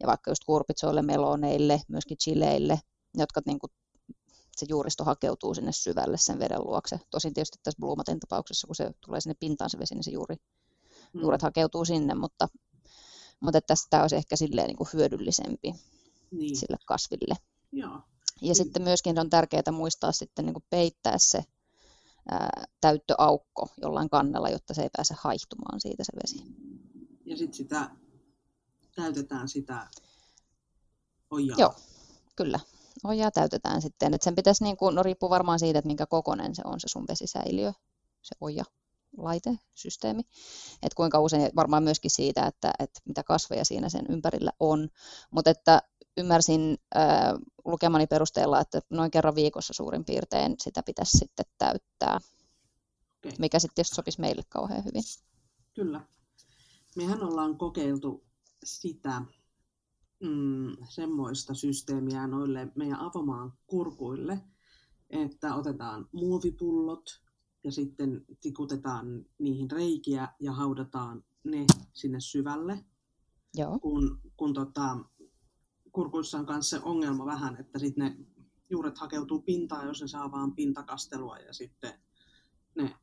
ja 0.00 0.06
vaikka 0.06 0.30
just 0.30 0.44
kurpitsoille, 0.44 1.02
meloneille, 1.02 1.82
myöskin 1.88 2.16
chileille, 2.16 2.80
jotka 3.14 3.42
niin 3.46 3.58
kuin 3.58 3.70
se 4.56 4.66
juuristo 4.68 5.04
hakeutuu 5.04 5.54
sinne 5.54 5.72
syvälle 5.72 6.16
sen 6.18 6.38
veden 6.38 6.64
luokse. 6.64 7.00
Tosin 7.10 7.34
tietysti 7.34 7.58
tässä 7.62 7.80
Blumaten 7.80 8.20
tapauksessa, 8.20 8.66
kun 8.66 8.76
se 8.76 8.90
tulee 9.06 9.20
sinne 9.20 9.34
pintaan 9.40 9.70
se 9.70 9.78
vesi, 9.78 9.94
niin 9.94 10.04
se 10.04 10.10
juuri, 10.10 10.36
mm. 11.14 11.20
juuret 11.20 11.42
hakeutuu 11.42 11.84
sinne, 11.84 12.14
mutta, 12.14 12.48
mutta 13.40 13.58
että 13.58 13.74
tämä 13.90 14.02
olisi 14.02 14.16
ehkä 14.16 14.36
silleen 14.36 14.66
niin 14.66 14.76
kuin 14.76 14.88
hyödyllisempi 14.92 15.74
niin. 16.30 16.56
sille 16.56 16.76
kasville. 16.86 17.34
Joo. 17.72 18.00
Ja 18.42 18.54
sitten 18.54 18.82
myöskin 18.82 19.18
on 19.18 19.30
tärkeää 19.30 19.72
muistaa 19.72 20.12
sitten 20.12 20.44
niin 20.44 20.54
kuin 20.54 20.64
peittää 20.70 21.18
se 21.18 21.44
ää, 22.30 22.64
täyttöaukko 22.80 23.68
jollain 23.82 24.10
kannella, 24.10 24.48
jotta 24.48 24.74
se 24.74 24.82
ei 24.82 24.90
pääse 24.96 25.14
haihtumaan 25.18 25.80
siitä 25.80 26.04
se 26.04 26.12
vesi. 26.22 26.44
Ja 27.24 27.36
sitten 27.36 27.54
sitä 27.54 27.90
täytetään 28.94 29.48
sitä 29.48 29.86
ojaa. 31.30 31.58
Joo, 31.58 31.74
kyllä. 32.36 32.60
Ojaa 33.04 33.30
täytetään 33.30 33.82
sitten. 33.82 34.14
Et 34.14 34.22
sen 34.22 34.34
pitäisi, 34.34 34.64
niin 34.64 34.76
kuin, 34.76 34.94
no 34.94 35.02
riippuu 35.02 35.30
varmaan 35.30 35.58
siitä, 35.58 35.78
että 35.78 35.86
minkä 35.86 36.06
kokonen 36.06 36.54
se 36.54 36.62
on 36.64 36.80
se 36.80 36.88
sun 36.88 37.04
vesisäiliö, 37.08 37.72
se 38.22 38.34
oja 38.40 38.64
laite, 39.16 39.58
systeemi. 39.74 40.22
Että 40.82 40.96
kuinka 40.96 41.20
usein, 41.20 41.50
varmaan 41.56 41.82
myöskin 41.82 42.10
siitä, 42.10 42.46
että, 42.46 42.72
että 42.78 43.00
mitä 43.04 43.22
kasveja 43.22 43.64
siinä 43.64 43.88
sen 43.88 44.06
ympärillä 44.08 44.52
on. 44.60 44.88
Mutta 45.30 45.50
että 45.50 45.82
ymmärsin 46.16 46.78
äh, 46.96 47.04
lukemani 47.64 48.06
perusteella, 48.06 48.60
että 48.60 48.80
noin 48.90 49.10
kerran 49.10 49.34
viikossa 49.34 49.72
suurin 49.74 50.04
piirtein 50.04 50.54
sitä 50.58 50.82
pitäisi 50.82 51.18
sitten 51.18 51.46
täyttää, 51.58 52.16
okay. 52.16 53.32
mikä 53.38 53.58
sitten 53.58 53.74
tietysti 53.74 53.94
sopisi 53.94 54.20
meille 54.20 54.42
kauhean 54.48 54.84
hyvin. 54.84 55.02
Kyllä. 55.74 56.00
Mehän 56.96 57.22
ollaan 57.22 57.58
kokeiltu 57.58 58.24
sitä 58.64 59.22
mm, 60.20 60.76
semmoista 60.88 61.54
systeemiä 61.54 62.26
noille 62.26 62.72
meidän 62.74 63.00
avomaan 63.00 63.52
kurkuille, 63.66 64.40
että 65.10 65.54
otetaan 65.54 66.08
muovipullot 66.12 67.22
ja 67.64 67.72
sitten 67.72 68.24
tikutetaan 68.40 69.26
niihin 69.38 69.70
reikiä 69.70 70.28
ja 70.40 70.52
haudataan 70.52 71.24
ne 71.44 71.66
sinne 71.92 72.20
syvälle. 72.20 72.84
Joo. 73.54 73.78
Kun, 73.78 74.20
kun 74.36 74.54
tota, 74.54 74.98
kurkuissa 75.92 76.38
on 76.38 76.46
myös 76.48 76.70
se 76.70 76.80
ongelma 76.82 77.26
vähän, 77.26 77.56
että 77.56 77.78
sitten 77.78 78.04
ne 78.04 78.26
juuret 78.70 78.98
hakeutuu 78.98 79.42
pintaan, 79.42 79.86
jos 79.86 80.00
ne 80.00 80.08
saa 80.08 80.32
vaan 80.32 80.54
pintakastelua 80.54 81.38
ja 81.38 81.52
sitten 81.52 81.92
ne, 82.74 82.96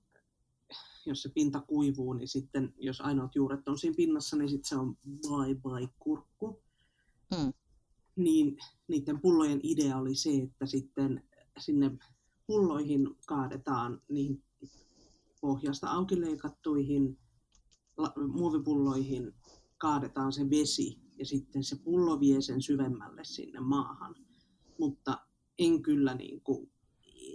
jos 1.05 1.21
se 1.21 1.29
pinta 1.29 1.61
kuivuu, 1.61 2.13
niin 2.13 2.27
sitten 2.27 2.73
jos 2.77 3.01
ainoat 3.01 3.35
juuret 3.35 3.67
on 3.67 3.77
siinä 3.77 3.95
pinnassa, 3.95 4.37
niin 4.37 4.49
sitten 4.49 4.69
se 4.69 4.75
on 4.75 4.97
bye 5.05 5.55
bye 5.55 5.89
kurkku. 5.99 6.61
Mm. 7.37 7.53
Niin 8.15 8.57
niiden 8.87 9.21
pullojen 9.21 9.59
idea 9.63 9.97
oli 9.97 10.15
se, 10.15 10.29
että 10.43 10.65
sitten 10.65 11.23
sinne 11.59 11.91
pulloihin 12.47 13.15
kaadetaan 13.27 14.01
niin 14.09 14.43
pohjasta 15.41 15.87
auki 15.87 16.21
leikattuihin 16.21 17.17
muovipulloihin 18.27 19.33
kaadetaan 19.77 20.33
se 20.33 20.49
vesi 20.49 20.99
ja 21.17 21.25
sitten 21.25 21.63
se 21.63 21.75
pullo 21.75 22.19
vie 22.19 22.41
sen 22.41 22.61
syvemmälle 22.61 23.23
sinne 23.23 23.59
maahan. 23.59 24.15
Mutta 24.79 25.19
en 25.59 25.81
kyllä 25.81 26.13
niin 26.13 26.41
kuin, 26.41 26.71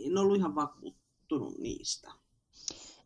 en 0.07 0.19
ollut 0.19 0.37
ihan 0.37 0.55
vakuuttunut 0.55 1.59
niistä. 1.59 2.13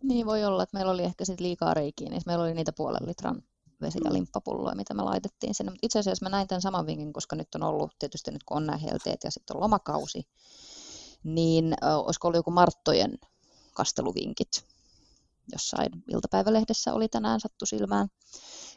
Niin 0.03 0.27
voi 0.27 0.45
olla, 0.45 0.63
että 0.63 0.77
meillä 0.77 0.93
oli 0.93 1.03
ehkä 1.03 1.25
sit 1.25 1.41
liikaa 1.41 1.75
reikiä, 1.75 2.11
niin 2.11 2.23
meillä 2.27 2.45
oli 2.45 2.55
niitä 2.55 2.73
puolen 2.73 3.07
litran 3.07 3.43
vesi- 3.85 4.01
ja 4.05 4.11
mm. 4.11 4.15
limppapulloja, 4.15 4.77
mitä 4.77 4.95
me 4.95 5.03
laitettiin 5.03 5.55
sinne. 5.55 5.71
Mutta 5.71 5.87
itse 5.87 5.99
asiassa 5.99 6.25
mä 6.25 6.31
näin 6.31 6.49
tämän 6.49 6.63
saman 6.63 6.87
vinkin, 6.87 7.13
koska 7.13 7.37
nyt 7.37 7.55
on 7.55 7.63
ollut, 7.63 7.93
tietysti 7.99 8.31
nyt 8.31 8.45
kun 8.45 8.57
on 8.57 8.67
nämä 8.67 8.79
helteet 8.79 9.25
ja 9.25 9.31
sitten 9.31 9.57
on 9.57 9.63
lomakausi, 9.63 10.23
niin 11.25 11.75
ö, 11.85 11.97
olisiko 11.97 12.29
ollut 12.29 12.39
joku 12.39 12.51
Marttojen 12.51 13.19
kasteluvinkit 13.75 14.65
jossain 15.53 15.93
iltapäivälehdessä 16.09 16.95
oli 16.95 17.09
tänään 17.09 17.41
sattu 17.41 17.67
silmään 17.67 18.09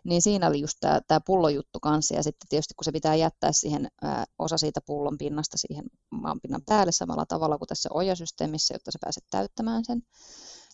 niin 0.04 0.22
siinä 0.22 0.48
oli 0.48 0.62
just 0.62 0.78
tämä, 1.08 1.22
pullojuttu 1.26 1.80
kanssa, 1.80 2.15
ja 2.15 2.24
sitten 2.24 2.48
tietysti 2.50 2.74
kun 2.74 2.86
se 2.86 2.91
pitää 2.91 3.15
jättää 3.15 3.52
siihen 3.52 3.88
ää, 4.02 4.26
osa 4.39 4.58
siitä 4.58 4.82
pullon 4.82 5.17
pinnasta 5.17 5.58
siihen 5.58 5.86
maanpinnan 6.10 6.62
päälle 6.65 6.91
samalla 6.91 7.26
tavalla 7.26 7.58
kuin 7.58 7.67
tässä 7.67 7.89
ojasysteemissä, 7.93 8.74
jotta 8.74 8.91
se 8.91 9.00
pääset 9.02 9.24
täyttämään 9.32 9.86
sen, 9.86 10.04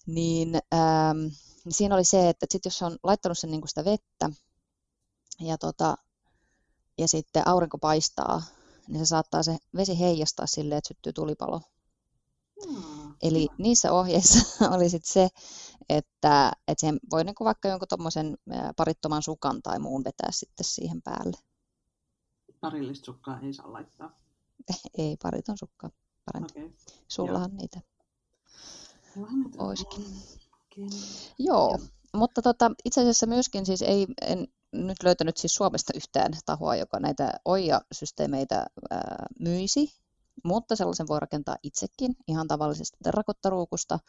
niin 0.08 0.60
niin 1.66 1.74
siinä 1.74 1.96
oli 1.96 2.04
se, 2.04 2.30
että 2.30 2.46
sit 2.50 2.66
jos 2.66 2.82
on 2.82 2.98
laittanut 3.04 3.38
sen 3.38 3.52
niin 3.52 3.62
kuin 3.62 3.70
sitä 3.70 3.86
vettä, 3.86 4.30
ja, 5.40 5.58
tota, 5.58 5.98
ja 6.98 7.08
sitten 7.08 7.48
aurinko 7.48 7.78
paistaa, 7.78 8.42
niin 8.88 9.00
se 9.00 9.06
saattaa 9.06 9.44
se 9.44 9.58
vesi 9.76 10.00
heijastaa 10.00 10.48
silleen, 10.48 10.78
että 10.78 10.88
syttyy 10.88 11.14
tulipalo. 11.14 11.62
Hmm. 12.66 13.14
Eli 13.22 13.48
niissä 13.58 13.92
ohjeissa 13.92 14.40
oli 14.76 14.90
sit 14.90 15.06
se, 15.06 15.30
että, 15.90 16.52
että 16.68 16.80
siihen 16.82 17.00
voi 17.12 17.24
niin 17.24 17.36
kuin 17.36 17.46
vaikka 17.46 17.68
jonkun 17.70 17.88
tuommoisen 17.88 18.38
parittoman 18.78 19.24
sukan 19.24 19.62
tai 19.62 19.80
muun 19.80 20.04
vetää 20.04 20.30
sitten 20.32 20.66
siihen 20.66 21.02
päälle. 21.02 21.38
Parillista 22.62 23.06
sukkaa 23.06 23.40
ei 23.40 23.54
saa 23.54 23.74
laittaa? 23.74 24.20
ei, 24.98 25.18
pariton 25.24 25.58
sukkaa. 25.58 25.90
Parempi. 26.26 26.52
Okay. 26.52 26.72
Sullahan 27.08 27.52
Joo. 27.52 27.58
niitä 27.58 27.93
Joo, 31.40 31.68
Joo. 31.68 31.80
mutta 32.14 32.42
tota, 32.42 32.72
itse 32.86 33.02
asiassa 33.02 33.26
myöskin 33.26 33.66
siis 33.66 33.82
ei, 33.82 34.08
en 34.22 34.48
nyt 34.74 35.04
löytänyt 35.04 35.38
siis 35.38 35.54
Suomesta 35.56 35.94
yhtään 35.96 36.34
tahoa, 36.46 36.76
joka 36.76 37.00
näitä 37.00 37.32
OIA-systeemeitä 37.46 38.66
ää, 38.92 39.26
myisi, 39.40 39.94
mutta 40.44 40.76
sellaisen 40.76 41.08
voi 41.08 41.20
rakentaa 41.20 41.58
itsekin 41.64 42.16
ihan 42.28 42.48
tavallisesta 42.48 42.98
terrakottaruukusta. 43.04 44.00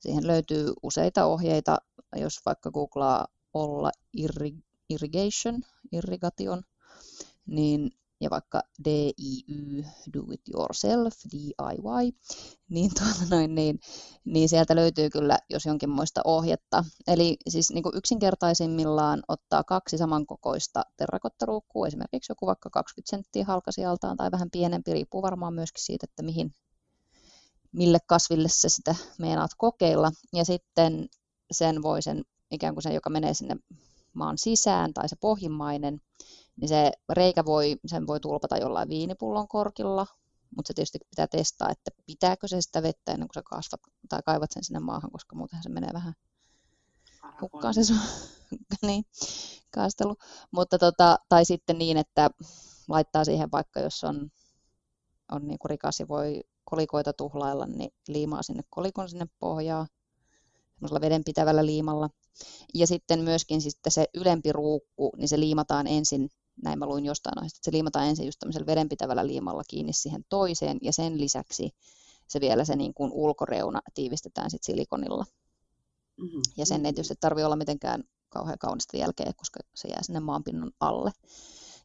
Siihen 0.00 0.26
löytyy 0.26 0.72
useita 0.82 1.24
ohjeita, 1.24 1.78
jos 2.16 2.40
vaikka 2.46 2.70
googlaa 2.70 3.26
olla 3.54 3.90
irrigation, 4.90 5.62
irrigation, 5.92 6.62
niin 7.46 7.90
ja 8.20 8.30
vaikka 8.30 8.62
DIY, 8.84 9.84
do 10.14 10.20
it 10.32 10.40
yourself, 10.54 11.14
DIY, 11.32 12.12
niin, 12.68 12.90
tuota 12.98 13.34
noin, 13.36 13.54
niin, 13.54 13.80
niin 14.24 14.48
sieltä 14.48 14.76
löytyy 14.76 15.10
kyllä 15.10 15.38
jos 15.50 15.66
jonkinmoista 15.66 16.20
ohjetta. 16.24 16.84
Eli 17.06 17.36
siis 17.48 17.70
niin 17.70 17.82
kuin 17.82 17.96
yksinkertaisimmillaan 17.96 19.22
ottaa 19.28 19.64
kaksi 19.64 19.98
samankokoista 19.98 20.84
terrakottaruukkua, 20.96 21.86
esimerkiksi 21.86 22.32
joku 22.32 22.46
vaikka 22.46 22.70
20 22.70 23.10
senttiä 23.10 23.44
halkasijaltaan 23.44 24.16
tai 24.16 24.30
vähän 24.30 24.50
pienempi, 24.50 24.92
riippuu 24.92 25.22
varmaan 25.22 25.54
myöskin 25.54 25.84
siitä, 25.84 26.06
että 26.10 26.22
mihin, 26.22 26.54
mille 27.72 27.98
kasville 28.06 28.48
se 28.48 28.68
sitä 28.68 28.94
meinaat 29.18 29.50
kokeilla. 29.56 30.12
Ja 30.32 30.44
sitten 30.44 31.08
sen 31.50 31.82
voi 31.82 32.02
sen, 32.02 32.24
ikään 32.50 32.74
kuin 32.74 32.82
sen, 32.82 32.94
joka 32.94 33.10
menee 33.10 33.34
sinne 33.34 33.56
maan 34.12 34.38
sisään 34.38 34.94
tai 34.94 35.08
se 35.08 35.16
pohjimmainen, 35.16 36.00
niin 36.60 36.68
se 36.68 36.92
reikä 37.08 37.44
voi, 37.44 37.76
sen 37.86 38.06
voi 38.06 38.20
tulpata 38.20 38.56
jollain 38.56 38.88
viinipullon 38.88 39.48
korkilla, 39.48 40.06
mutta 40.56 40.68
se 40.68 40.74
tietysti 40.74 40.98
pitää 41.10 41.26
testaa, 41.26 41.70
että 41.70 41.90
pitääkö 42.06 42.48
se 42.48 42.60
sitä 42.60 42.82
vettä 42.82 43.12
ennen 43.12 43.28
kuin 43.28 43.34
sä 43.34 43.42
kasvat 43.42 43.80
tai 44.08 44.20
kaivat 44.24 44.50
sen 44.52 44.64
sinne 44.64 44.80
maahan, 44.80 45.10
koska 45.10 45.36
muutenhan 45.36 45.62
se 45.62 45.68
menee 45.68 45.90
vähän 45.92 46.14
hukkaan 47.40 47.74
se 47.74 47.84
sun 47.84 47.98
niin, 48.86 49.04
kastelu. 49.70 50.16
Mutta 50.50 50.78
tota, 50.78 51.18
tai 51.28 51.44
sitten 51.44 51.78
niin, 51.78 51.96
että 51.96 52.30
laittaa 52.88 53.24
siihen 53.24 53.48
vaikka, 53.52 53.80
jos 53.80 54.04
on, 54.04 54.30
on 55.32 55.48
niin 55.48 55.58
kuin 55.58 55.70
rikas 55.70 56.00
ja 56.00 56.08
voi 56.08 56.40
kolikoita 56.64 57.12
tuhlailla, 57.12 57.66
niin 57.66 57.90
liimaa 58.08 58.42
sinne 58.42 58.62
kolikon 58.70 59.08
sinne 59.08 59.26
pohjaan 59.38 59.86
semmoisella 60.74 61.00
vedenpitävällä 61.00 61.66
liimalla. 61.66 62.10
Ja 62.74 62.86
sitten 62.86 63.20
myöskin 63.20 63.60
sitten 63.60 63.92
se 63.92 64.06
ylempi 64.14 64.52
ruukku, 64.52 65.12
niin 65.16 65.28
se 65.28 65.40
liimataan 65.40 65.86
ensin 65.86 66.28
näin 66.62 66.78
mä 66.78 66.86
luin 66.86 67.04
jostain 67.04 67.38
aiheesta, 67.38 67.58
että 67.58 67.64
se 67.64 67.72
liimataan 67.72 68.06
ensin 68.06 68.26
just 68.26 68.38
tämmöisellä 68.38 68.66
vedenpitävällä 68.66 69.26
liimalla 69.26 69.62
kiinni 69.68 69.92
siihen 69.92 70.24
toiseen, 70.28 70.78
ja 70.82 70.92
sen 70.92 71.20
lisäksi 71.20 71.70
se 72.28 72.40
vielä 72.40 72.64
se 72.64 72.76
niin 72.76 72.94
kuin 72.94 73.12
ulkoreuna 73.12 73.80
tiivistetään 73.94 74.50
sitten 74.50 74.72
silikonilla. 74.72 75.24
Mm-hmm. 76.16 76.42
Ja 76.56 76.66
sen 76.66 76.86
ei 76.86 76.92
tietysti 76.92 77.14
tarvitse 77.20 77.46
olla 77.46 77.56
mitenkään 77.56 78.04
kauhean 78.28 78.58
kaunista 78.58 78.96
jälkeä, 78.96 79.32
koska 79.36 79.60
se 79.74 79.88
jää 79.88 80.02
sinne 80.02 80.20
maanpinnan 80.20 80.72
alle. 80.80 81.10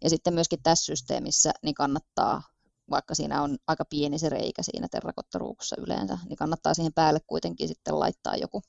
Ja 0.03 0.09
sitten 0.09 0.33
myöskin 0.33 0.59
tässä 0.63 0.85
systeemissä 0.85 1.51
niin 1.63 1.75
kannattaa, 1.75 2.41
vaikka 2.89 3.15
siinä 3.15 3.41
on 3.41 3.57
aika 3.67 3.85
pieni 3.85 4.19
se 4.19 4.29
reikä 4.29 4.63
siinä 4.63 4.87
terrakottaruukussa 4.91 5.75
yleensä, 5.79 6.19
niin 6.29 6.37
kannattaa 6.37 6.73
siihen 6.73 6.93
päälle 6.93 7.19
kuitenkin 7.27 7.67
sitten 7.67 7.99
laittaa 7.99 8.35
joku 8.35 8.61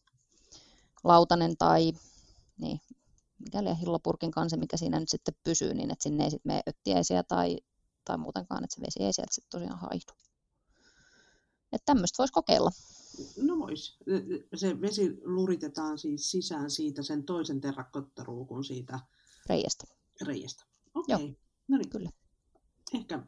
lautanen 1.05 1.57
tai 1.57 1.93
niin, 2.59 2.81
mikäli 3.45 3.81
hillopurkin 3.81 4.31
kanssa, 4.31 4.57
mikä 4.57 4.77
siinä 4.77 5.01
nyt 5.01 5.09
sitten 5.09 5.35
pysyy, 5.45 5.75
niin 5.75 5.91
että 5.91 6.03
sinne 6.03 6.25
ei 6.25 6.31
sitten 6.31 6.51
mene 6.51 6.63
öttiäisiä 6.69 7.23
tai, 7.23 7.59
tai 8.05 8.19
muutenkaan, 8.19 8.65
että 8.65 8.75
se 8.75 8.81
vesi 8.81 9.03
ei 9.03 9.13
sieltä 9.13 9.35
sitten 9.35 9.61
tosiaan 9.61 9.79
haihdu. 9.79 10.13
Että 11.73 11.87
tämmöistä 11.87 12.19
voisi 12.19 12.33
kokeilla. 12.33 12.71
No 13.43 13.59
vois. 13.59 13.99
Se 14.55 14.81
vesi 14.81 15.21
luritetaan 15.25 15.99
siis 15.99 16.31
sisään 16.31 16.71
siitä 16.71 17.03
sen 17.03 17.25
toisen 17.25 17.61
terrakottaruukun 17.61 18.65
siitä 18.65 19.01
reiästä. 19.49 19.85
reiästä. 20.23 20.65
Okei. 20.95 21.15
Okay. 21.15 21.35
No 21.69 21.79
niin. 21.79 21.91
Kyllä. 21.91 22.11
Ehkä, 22.95 23.23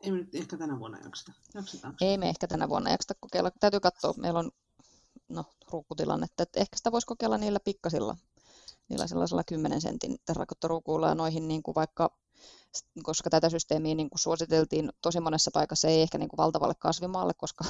ei 0.00 0.10
me 0.10 0.18
nyt 0.18 0.34
ehkä 0.34 0.56
tänä 0.56 0.78
vuonna 0.78 0.98
jakseta. 0.98 1.32
Jaksetaanko? 1.54 2.04
Ei 2.04 2.18
me 2.18 2.28
ehkä 2.28 2.46
tänä 2.46 2.68
vuonna 2.68 2.90
jakseta 2.90 3.14
kokeilla. 3.20 3.50
Täytyy 3.60 3.80
katsoa, 3.80 4.14
meillä 4.16 4.38
on 4.38 4.50
no, 5.28 5.44
ruukkutilannetta, 5.72 6.42
että 6.42 6.60
ehkä 6.60 6.76
sitä 6.76 6.92
voisi 6.92 7.06
kokeilla 7.06 7.38
niillä 7.38 7.60
pikkasilla, 7.60 8.16
niillä 8.88 9.06
sellaisella 9.06 9.44
10 9.44 9.80
sentin 9.80 10.16
terrakottaruukuilla 10.26 11.08
ja 11.08 11.14
noihin 11.14 11.48
niin 11.48 11.62
kuin 11.62 11.74
vaikka 11.74 12.10
koska 13.02 13.30
tätä 13.30 13.50
systeemiä 13.50 13.94
niin 13.94 14.10
kuin 14.10 14.18
suositeltiin 14.18 14.90
tosi 15.02 15.20
monessa 15.20 15.50
paikassa, 15.54 15.88
ei 15.88 16.02
ehkä 16.02 16.18
niin 16.18 16.28
kuin 16.28 16.38
valtavalle 16.38 16.74
kasvimaalle, 16.78 17.34
koska 17.34 17.64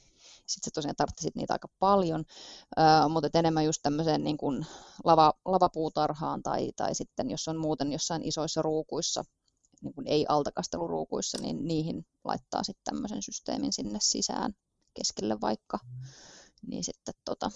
sitten 0.46 0.64
se 0.64 0.70
tosiaan 0.74 0.96
tarvitsisit 0.96 1.34
niitä 1.34 1.52
aika 1.52 1.68
paljon, 1.78 2.24
uh, 2.78 3.10
mutta 3.10 3.38
enemmän 3.38 3.64
just 3.64 3.82
tämmöiseen 3.82 4.24
niin 4.24 4.36
kuin 4.36 4.66
lava, 5.04 5.32
lavapuutarhaan 5.44 6.42
tai, 6.42 6.72
tai 6.76 6.94
sitten 6.94 7.30
jos 7.30 7.48
on 7.48 7.56
muuten 7.56 7.92
jossain 7.92 8.22
isoissa 8.22 8.62
ruukuissa, 8.62 9.24
niin 9.82 9.94
kuin 9.94 10.06
ei 10.06 10.26
altakasteluruukuissa, 10.28 11.38
niin 11.40 11.64
niihin 11.64 12.06
laittaa 12.24 12.64
sitten 12.64 12.84
tämmöisen 12.84 13.22
systeemin 13.22 13.72
sinne 13.72 13.98
sisään 14.02 14.52
keskelle 14.94 15.40
vaikka, 15.40 15.78
niin 16.66 16.84
sitten 16.84 17.14
tota, 17.24 17.50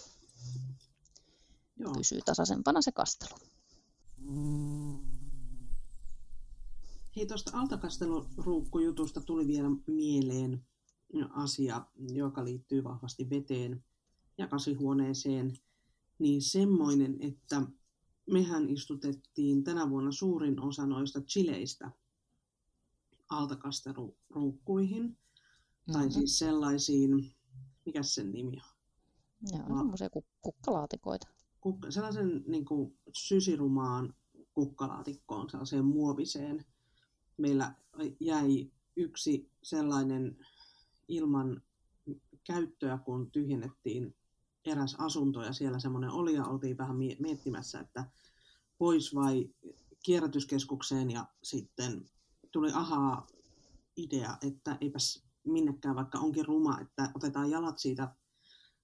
Joo. 1.79 1.93
pysyy 1.93 2.21
tasaisempana 2.25 2.83
se 2.83 2.93
kastelu. 2.93 3.39
Hei, 7.17 7.27
tuosta 7.27 7.59
altakasteluruukkujutusta 7.59 9.21
tuli 9.21 9.47
vielä 9.47 9.69
mieleen 9.87 10.67
asia, 11.31 11.87
joka 11.99 12.45
liittyy 12.45 12.85
vahvasti 12.85 13.31
veteen 13.31 13.85
ja 14.39 14.47
kasvihuoneeseen, 14.47 15.59
niin 16.19 16.43
semmoinen, 16.43 17.17
että 17.21 17.63
mehän 18.31 18.69
istutettiin 18.69 19.65
tänä 19.65 19.91
vuonna 19.91 20.13
suurin 20.13 20.61
osa 20.61 20.87
noista 20.87 21.21
chileistä 21.21 21.91
altakasteluruukkuihin, 23.29 25.03
mm-hmm. 25.03 25.93
tai 25.93 26.11
siis 26.11 26.39
sellaisiin, 26.39 27.35
mikä 27.87 28.03
sen 28.03 28.33
nimi 28.33 28.57
on? 28.57 28.79
Joo, 29.53 29.69
Ma- 29.69 29.79
semmoisia 29.79 30.09
kukkalaatikoita. 30.43 31.29
Kukka, 31.69 31.91
sellaisen 31.91 32.45
niin 32.47 32.65
kuin, 32.65 32.99
sysirumaan 33.13 34.15
kukkalaatikkoon, 34.53 35.51
sellaiseen 35.51 35.85
muoviseen. 35.85 36.65
Meillä 37.37 37.75
jäi 38.21 38.71
yksi 38.97 39.51
sellainen 39.63 40.47
ilman 41.09 41.63
käyttöä, 42.45 42.99
kun 42.99 43.31
tyhjennettiin 43.31 44.15
eräs 44.65 44.97
asunto 44.99 45.43
ja 45.43 45.53
siellä 45.53 45.79
semmoinen 45.79 46.11
oli 46.11 46.35
ja 46.35 46.45
oltiin 46.45 46.79
vähän 46.79 46.97
miettimässä, 47.19 47.81
että 47.81 48.05
pois 48.79 49.15
vai 49.15 49.49
kierrätyskeskukseen 50.03 51.11
ja 51.11 51.27
sitten 51.43 52.11
tuli 52.53 52.73
ahaa 52.75 53.27
idea, 53.97 54.37
että 54.43 54.79
eipäs 54.81 55.25
minnekään, 55.45 55.97
vaikka 55.97 56.19
onkin 56.19 56.47
ruma, 56.47 56.81
että 56.81 57.11
otetaan 57.15 57.51
jalat 57.51 57.79
siitä 57.79 58.15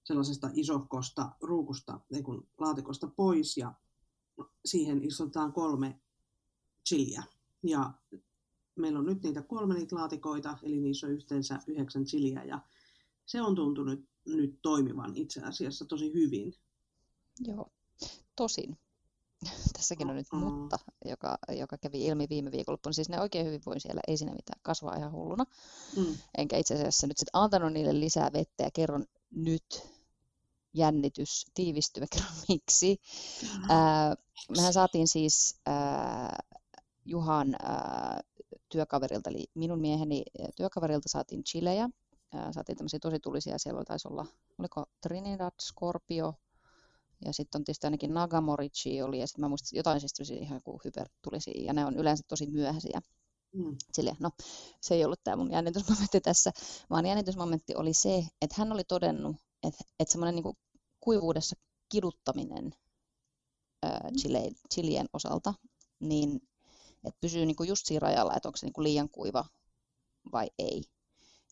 sellaisesta 0.05 0.49
isohkosta 0.53 1.31
ruukusta, 1.41 1.99
ei 2.13 2.23
kun 2.23 2.47
laatikosta 2.59 3.07
pois 3.07 3.57
ja 3.57 3.73
siihen 4.65 5.03
istutetaan 5.03 5.53
kolme 5.53 5.99
chiliä. 6.89 7.23
Ja 7.63 7.93
meillä 8.75 8.99
on 8.99 9.05
nyt 9.05 9.23
niitä 9.23 9.41
kolme 9.41 9.73
niitä 9.73 9.95
laatikoita, 9.95 10.57
eli 10.63 10.79
niissä 10.79 11.07
on 11.07 11.13
yhteensä 11.13 11.59
yhdeksän 11.67 12.05
chiliä 12.05 12.43
ja 12.43 12.61
se 13.25 13.41
on 13.41 13.55
tuntunut 13.55 13.99
nyt 14.25 14.59
toimivan 14.61 15.15
itse 15.15 15.41
asiassa 15.41 15.85
tosi 15.85 16.13
hyvin. 16.13 16.53
Joo, 17.39 17.71
tosin. 18.35 18.77
Tässäkin 19.73 20.09
on 20.09 20.15
nyt 20.15 20.27
mutta, 20.31 20.79
joka, 21.05 21.37
joka 21.49 21.77
kävi 21.77 22.05
ilmi 22.05 22.27
viime 22.29 22.51
viikonloppuna. 22.51 22.93
Siis 22.93 23.09
ne 23.09 23.21
oikein 23.21 23.45
hyvin 23.45 23.61
voi 23.65 23.79
siellä, 23.79 24.01
ei 24.07 24.17
siinä 24.17 24.33
mitään, 24.33 24.59
kasvaa 24.63 24.95
ihan 24.95 25.11
hulluna. 25.11 25.45
Mm. 25.97 26.17
Enkä 26.37 26.57
itse 26.57 26.73
asiassa 26.73 27.07
nyt 27.07 27.17
sitten 27.17 27.41
antanut 27.41 27.73
niille 27.73 27.99
lisää 27.99 28.33
vettä 28.33 28.63
ja 28.63 28.71
kerron 28.71 29.05
nyt 29.31 29.94
jännitys 30.75 31.45
tiivistyy, 31.53 32.03
miksi. 32.49 32.97
Ää, 33.69 34.15
mehän 34.57 34.73
saatiin 34.73 35.07
siis 35.07 35.59
ää, 35.65 36.39
Juhan 37.05 37.55
ää, 37.61 38.21
työkaverilta, 38.69 39.29
eli 39.29 39.45
minun 39.53 39.81
mieheni 39.81 40.23
työkaverilta 40.55 41.09
saatiin 41.09 41.43
chilejä. 41.43 41.89
Ää, 42.33 42.53
saatiin 42.53 42.77
tämmöisiä 42.77 42.99
tosi 42.99 43.19
tulisia, 43.19 43.57
siellä 43.57 43.83
taisi 43.83 44.07
olla, 44.07 44.25
oliko 44.59 44.85
Trinidad, 45.01 45.53
Scorpio, 45.61 46.33
ja 47.25 47.33
sitten 47.33 47.59
on 47.59 47.63
tietysti 47.63 47.87
ainakin 47.87 48.13
Nagamorichi 48.13 49.01
oli, 49.01 49.19
ja 49.19 49.27
sitten 49.27 49.41
mä 49.41 49.49
muistan, 49.49 49.77
jotain 49.77 49.99
siis 49.99 50.29
ihan 50.29 50.61
kuin 50.63 50.81
hypertulisia, 50.85 51.65
ja 51.65 51.73
ne 51.73 51.85
on 51.85 51.97
yleensä 51.97 52.23
tosi 52.27 52.47
myöhäisiä. 52.47 53.01
Mm. 53.53 53.77
No, 54.19 54.31
se 54.81 54.95
ei 54.95 55.05
ollut 55.05 55.19
tämä 55.23 55.37
mun 55.37 55.51
jännitysmomentti 55.51 56.21
tässä, 56.21 56.51
vaan 56.89 57.05
jännitysmomentti 57.05 57.75
oli 57.75 57.93
se, 57.93 58.17
että 58.41 58.55
hän 58.57 58.71
oli 58.71 58.83
todennut, 58.83 59.35
että, 59.63 59.83
että 59.99 60.11
semmoinen 60.11 60.35
niin 60.35 60.57
kuivuudessa 61.05 61.55
kiduttaminen 61.89 62.75
ää, 63.83 64.09
chile, 64.21 64.51
chilien 64.73 65.05
osalta, 65.13 65.53
niin 65.99 66.41
että 67.03 67.17
pysyy 67.21 67.45
niin 67.45 67.55
kuin 67.55 67.69
just 67.69 67.85
siinä 67.85 67.99
rajalla, 67.99 68.33
että 68.35 68.49
onko 68.49 68.57
se 68.57 68.65
niin 68.65 68.73
kuin 68.73 68.83
liian 68.83 69.09
kuiva 69.09 69.45
vai 70.31 70.47
ei, 70.59 70.83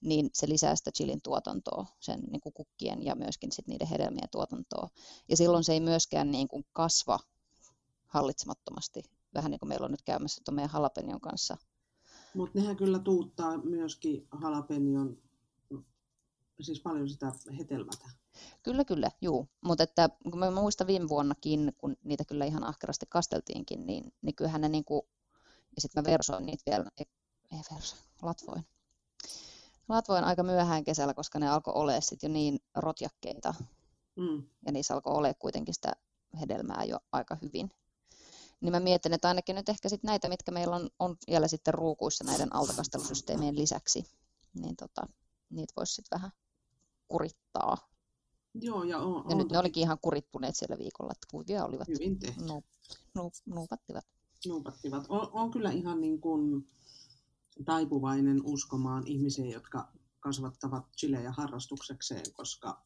niin 0.01 0.29
se 0.33 0.49
lisää 0.49 0.75
sitä 0.75 0.91
chilin 0.91 1.21
tuotantoa, 1.21 1.85
sen 1.99 2.19
niin 2.31 2.41
kuin 2.41 2.53
kukkien 2.53 3.05
ja 3.05 3.15
myöskin 3.15 3.51
sit 3.51 3.67
niiden 3.67 3.87
hedelmien 3.87 4.29
tuotantoa. 4.31 4.89
Ja 5.29 5.37
silloin 5.37 5.63
se 5.63 5.73
ei 5.73 5.79
myöskään 5.79 6.31
niin 6.31 6.47
kuin 6.47 6.65
kasva 6.73 7.19
hallitsemattomasti, 8.07 9.03
vähän 9.33 9.51
niin 9.51 9.59
kuin 9.59 9.69
meillä 9.69 9.85
on 9.85 9.91
nyt 9.91 10.01
käymässä 10.01 10.41
tuon 10.45 10.55
meidän 10.55 10.69
halapenion 10.69 11.21
kanssa. 11.21 11.57
Mutta 12.35 12.59
nehän 12.59 12.77
kyllä 12.77 12.99
tuuttaa 12.99 13.57
myöskin 13.57 14.27
halapenion, 14.31 15.17
siis 16.61 16.81
paljon 16.81 17.09
sitä 17.09 17.31
hetelmätä. 17.57 18.22
Kyllä, 18.63 18.85
kyllä, 18.85 19.11
juu. 19.21 19.49
Mutta 19.61 19.83
että 19.83 20.09
kun 20.23 20.39
mä 20.39 20.51
muistan 20.51 20.87
viime 20.87 21.09
vuonnakin, 21.09 21.73
kun 21.77 21.97
niitä 22.03 22.25
kyllä 22.25 22.45
ihan 22.45 22.63
ahkerasti 22.63 23.05
kasteltiinkin, 23.09 23.85
niin, 23.85 24.13
niin 24.21 24.35
kyllähän 24.35 24.61
ne 24.61 24.69
niin 24.69 24.85
kuin 24.85 25.01
ja 25.75 25.81
sitten 25.81 26.03
mä 26.03 26.11
versoin 26.11 26.45
niitä 26.45 26.71
vielä, 26.71 26.85
ei, 26.97 27.05
ei 27.51 27.59
verso, 27.73 27.95
latvoin. 28.21 28.65
Latvoin 29.89 30.23
aika 30.23 30.43
myöhään 30.43 30.83
kesällä, 30.83 31.13
koska 31.13 31.39
ne 31.39 31.49
alkoi 31.49 31.73
olla 31.73 32.01
sitten 32.01 32.29
jo 32.29 32.33
niin 32.33 32.59
rotjakkeita. 32.75 33.53
Mm. 34.15 34.43
Ja 34.65 34.71
niissä 34.71 34.93
alkoi 34.93 35.13
olla 35.13 35.33
kuitenkin 35.33 35.73
sitä 35.73 35.93
hedelmää 36.39 36.83
jo 36.83 36.99
aika 37.11 37.37
hyvin. 37.41 37.71
Niin 38.61 38.71
mä 38.71 38.79
mietin, 38.79 39.13
että 39.13 39.27
ainakin 39.27 39.55
nyt 39.55 39.69
ehkä 39.69 39.89
sitten 39.89 40.07
näitä, 40.07 40.29
mitkä 40.29 40.51
meillä 40.51 40.75
on, 40.75 40.89
on 40.99 41.17
vielä 41.27 41.47
sitten 41.47 41.73
ruukuissa 41.73 42.23
näiden 42.23 42.55
altakastelusysteemien 42.55 43.55
lisäksi, 43.55 44.05
niin 44.53 44.75
tota, 44.75 45.07
niitä 45.49 45.73
voisi 45.77 45.93
sitten 45.93 46.17
vähän 46.17 46.31
kurittaa. 47.07 47.92
Joo, 48.61 48.83
ja, 48.83 48.99
on, 48.99 49.13
ja 49.13 49.19
on 49.19 49.37
nyt 49.37 49.47
toki... 49.47 49.53
ne 49.53 49.59
olikin 49.59 49.83
ihan 49.83 49.97
kurittuneet 50.01 50.55
siellä 50.55 50.77
viikolla, 50.77 51.11
että 51.11 51.27
kuivia 51.31 51.65
olivat. 51.65 51.87
Hyvin 51.87 52.19
tehty. 52.19 52.43
Nu, 52.43 52.63
nu, 53.15 53.31
nuupattivat 53.45 54.05
nuupattivat. 54.47 55.05
On, 55.09 55.29
on 55.31 55.51
kyllä 55.51 55.71
ihan 55.71 56.01
niin 56.01 56.21
kuin 56.21 56.69
taipuvainen 57.65 58.41
uskomaan 58.43 59.07
ihmisiä, 59.07 59.45
jotka 59.45 59.91
kasvattavat 60.19 60.91
chilejä 60.97 61.31
harrastuksekseen, 61.31 62.33
koska 62.33 62.81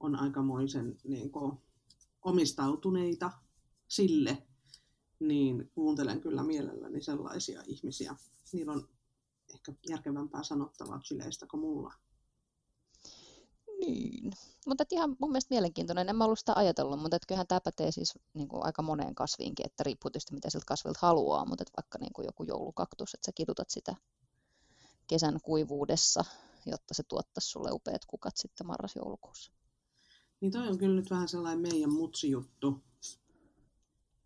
on 0.00 0.16
aikamoisen 0.16 0.98
niin 1.04 1.32
kuin, 1.32 1.58
omistautuneita 2.22 3.30
sille, 3.88 4.46
niin 5.20 5.70
kuuntelen 5.74 6.20
kyllä 6.20 6.42
mielelläni 6.42 7.02
sellaisia 7.02 7.62
ihmisiä. 7.66 8.16
Niillä 8.52 8.72
on 8.72 8.88
ehkä 9.54 9.72
järkevämpää 9.88 10.42
sanottavaa 10.42 11.00
chileistä 11.00 11.46
kuin 11.46 11.60
mulla. 11.60 11.92
Niin. 13.80 14.32
Mutta 14.66 14.84
ihan 14.90 15.16
mun 15.18 15.30
mielestä 15.30 15.54
mielenkiintoinen. 15.54 16.08
En 16.08 16.16
mä 16.16 16.24
ollut 16.24 16.38
sitä 16.38 16.52
ajatellut, 16.56 17.00
mutta 17.00 17.16
että 17.16 17.26
kyllähän 17.26 17.46
tämä 17.46 17.60
pätee 17.60 17.92
siis 17.92 18.18
niin 18.34 18.48
kuin 18.48 18.64
aika 18.64 18.82
moneen 18.82 19.14
kasviinkin, 19.14 19.66
että 19.66 19.82
riippuu 19.82 20.10
tietysti 20.10 20.34
mitä 20.34 20.50
siltä 20.50 20.66
kasvilta 20.66 20.98
haluaa, 21.02 21.44
mutta 21.44 21.62
että 21.62 21.72
vaikka 21.76 21.98
niin 21.98 22.12
kuin 22.12 22.26
joku 22.26 22.44
joulukaktus, 22.44 23.14
että 23.14 23.26
sä 23.26 23.32
kidutat 23.32 23.70
sitä 23.70 23.94
kesän 25.06 25.40
kuivuudessa, 25.42 26.24
jotta 26.66 26.94
se 26.94 27.02
tuottaisi 27.02 27.48
sulle 27.48 27.70
upeat 27.72 28.04
kukat 28.04 28.36
sitten 28.36 28.66
marras-joulukuussa. 28.66 29.52
Niin 30.40 30.52
toi 30.52 30.68
on 30.68 30.78
kyllä 30.78 30.96
nyt 30.96 31.10
vähän 31.10 31.28
sellainen 31.28 31.72
meidän 31.72 31.92
mutsijuttu. 31.92 32.82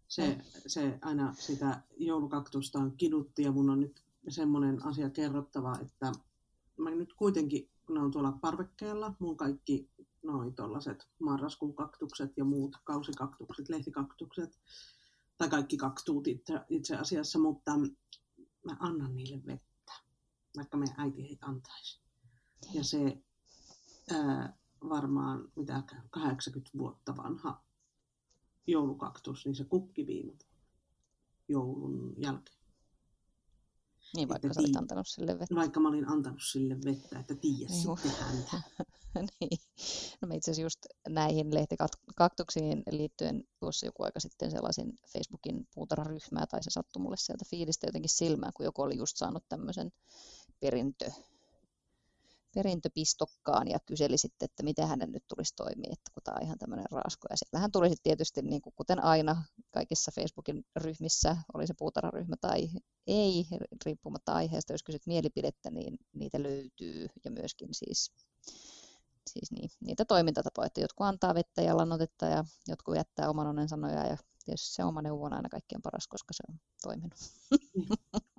Se, 0.09 0.29
mm. 0.29 0.43
se 0.67 0.99
aina 1.03 1.35
sitä 1.39 1.83
joulukaktusta 1.97 2.79
on 2.79 2.97
kidutti 2.97 3.43
ja 3.43 3.53
mun 3.53 3.71
on 3.71 3.81
nyt 3.81 4.03
semmoinen 4.29 4.87
asia 4.87 5.11
kerrottava, 5.11 5.79
että 5.83 6.13
mä 6.83 6.91
nyt 6.91 7.13
kuitenkin 7.13 7.71
kun 7.91 7.97
ne 7.97 8.03
on 8.03 8.11
tuolla 8.11 8.33
parvekkeella, 8.33 9.15
mun 9.19 9.37
kaikki 9.37 9.91
noin 10.23 10.55
tuollaiset 10.55 11.09
marraskuun 11.21 11.75
kaktukset 11.75 12.33
ja 12.37 12.45
muut 12.45 12.77
kausikaktukset, 12.85 13.69
lehtikaktukset, 13.69 14.61
tai 15.39 15.49
kaikki 15.49 15.77
kaktuut 15.77 16.27
itse, 16.27 16.61
itse 16.69 16.97
asiassa, 16.97 17.39
mutta 17.39 17.71
mä 18.65 18.77
annan 18.81 19.17
niille 19.17 19.43
vettä, 19.47 19.93
vaikka 20.57 20.77
meidän 20.77 21.01
äiti 21.01 21.23
ei 21.23 21.39
antaisi. 21.41 22.01
Ja 22.75 22.85
se 22.85 23.23
ää, 24.11 24.59
varmaan 24.89 25.53
mitä 25.57 25.83
80 26.11 26.79
vuotta 26.79 27.17
vanha 27.17 27.63
joulukaktus, 28.67 29.47
niin 29.47 29.55
se 29.55 29.65
kukki 29.65 30.07
viime 30.07 30.39
joulun 31.49 32.15
jälkeen. 32.17 32.60
Niin, 34.17 34.29
vaikka 34.29 34.47
että 34.47 34.55
sä 34.55 34.61
olit 34.61 34.77
antanut 34.77 35.09
sille 35.09 35.39
vettä. 35.39 35.55
Vaikka 35.55 35.81
mä 35.81 35.89
olin 35.89 36.09
antanut 36.09 36.41
sille 36.43 36.77
vettä, 36.85 37.19
että 37.19 37.35
tiedä 37.35 37.71
niin, 37.71 37.99
sitten 37.99 38.13
häntä. 38.21 38.61
niin. 39.41 39.59
No 40.23 40.29
mä 40.29 40.35
itse 40.35 40.51
asiassa 40.51 40.63
just 40.63 40.79
näihin 41.09 41.55
lehtikaktuksiin 41.55 42.83
liittyen 42.91 43.45
tuossa 43.61 43.87
joku 43.87 44.03
aika 44.03 44.21
sitten 44.21 44.51
sellaisin 44.51 44.93
Facebookin 45.13 45.69
puutarharyhmää, 45.75 46.47
tai 46.47 46.63
se 46.63 46.71
sattui 46.71 47.03
mulle 47.03 47.17
sieltä 47.17 47.45
fiilistä 47.51 47.87
jotenkin 47.87 48.11
silmään, 48.11 48.53
kun 48.57 48.65
joku 48.65 48.83
oli 48.83 48.97
just 48.97 49.17
saanut 49.17 49.45
tämmöisen 49.49 49.93
perintö, 50.61 51.11
perintöpistokkaan 52.55 53.69
ja 53.69 53.79
kyseli 53.87 54.19
sitten, 54.19 54.47
että 54.47 54.63
miten 54.63 54.89
hänen 54.89 55.13
nyt 55.13 55.25
tulisi 55.29 55.57
toimia, 55.57 55.91
että 55.93 56.11
kun 56.15 56.23
tämä 56.25 56.37
on 56.37 56.43
ihan 56.43 56.59
tämmöinen 56.59 56.87
raasko. 56.91 57.27
Ja 57.31 57.37
siellähän 57.37 57.73
tuli 57.73 57.89
sitten 57.89 58.03
tietysti, 58.03 58.43
niin 58.43 58.63
kuin 58.63 58.75
kuten 58.77 59.05
aina 59.05 59.43
kaikissa 59.71 60.13
Facebookin 60.15 60.65
ryhmissä, 60.77 61.37
oli 61.55 61.67
se 61.67 61.75
puutarharyhmä 61.79 62.37
tai 62.41 62.69
ei, 63.07 63.47
riippumatta 63.87 64.33
aiheesta, 64.33 64.73
jos 64.73 64.83
kysyt 64.83 65.07
mielipidettä, 65.07 65.71
niin 65.71 65.99
niitä 66.13 66.43
löytyy 66.43 67.07
ja 67.25 67.31
myöskin 67.31 67.69
siis, 67.73 68.13
siis 69.27 69.53
niin, 69.53 69.71
niitä 69.81 70.05
toimintatapoja, 70.05 70.67
että 70.67 70.81
jotkut 70.81 71.07
antaa 71.07 71.35
vettä 71.35 71.63
ja 71.63 71.77
lannotetta 71.77 72.27
ja 72.27 72.45
jotkut 72.69 72.97
jättää 72.97 73.31
oman 73.31 73.47
onnen 73.47 73.69
sanoja 73.69 74.07
ja 74.07 74.17
tietysti 74.45 74.75
se 74.75 74.85
oma 74.85 75.03
neuvo 75.03 75.25
on 75.25 75.33
aina 75.33 75.49
kaikkein 75.49 75.83
paras, 75.83 76.09
koska 76.09 76.35
se 76.35 76.43
on 76.49 76.61
toiminut. 76.83 77.19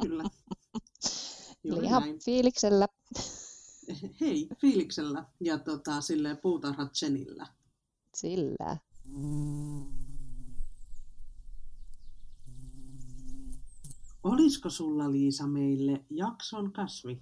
Kyllä. 0.02 0.24
Eli 1.64 1.86
ihan 1.86 2.04
näin. 2.04 2.20
fiiliksellä 2.26 2.88
hei, 4.22 4.48
fiiliksellä 4.62 5.26
ja 5.40 5.58
tota, 5.58 6.02
silleen 6.02 6.38
puutarhat 6.38 6.92
Jenillä. 7.02 7.48
Sillä. 8.14 8.78
Olisiko 14.24 14.70
sulla 14.70 15.12
Liisa 15.12 15.48
meille 15.48 16.06
jakson 16.10 16.72
kasvi? 16.72 17.22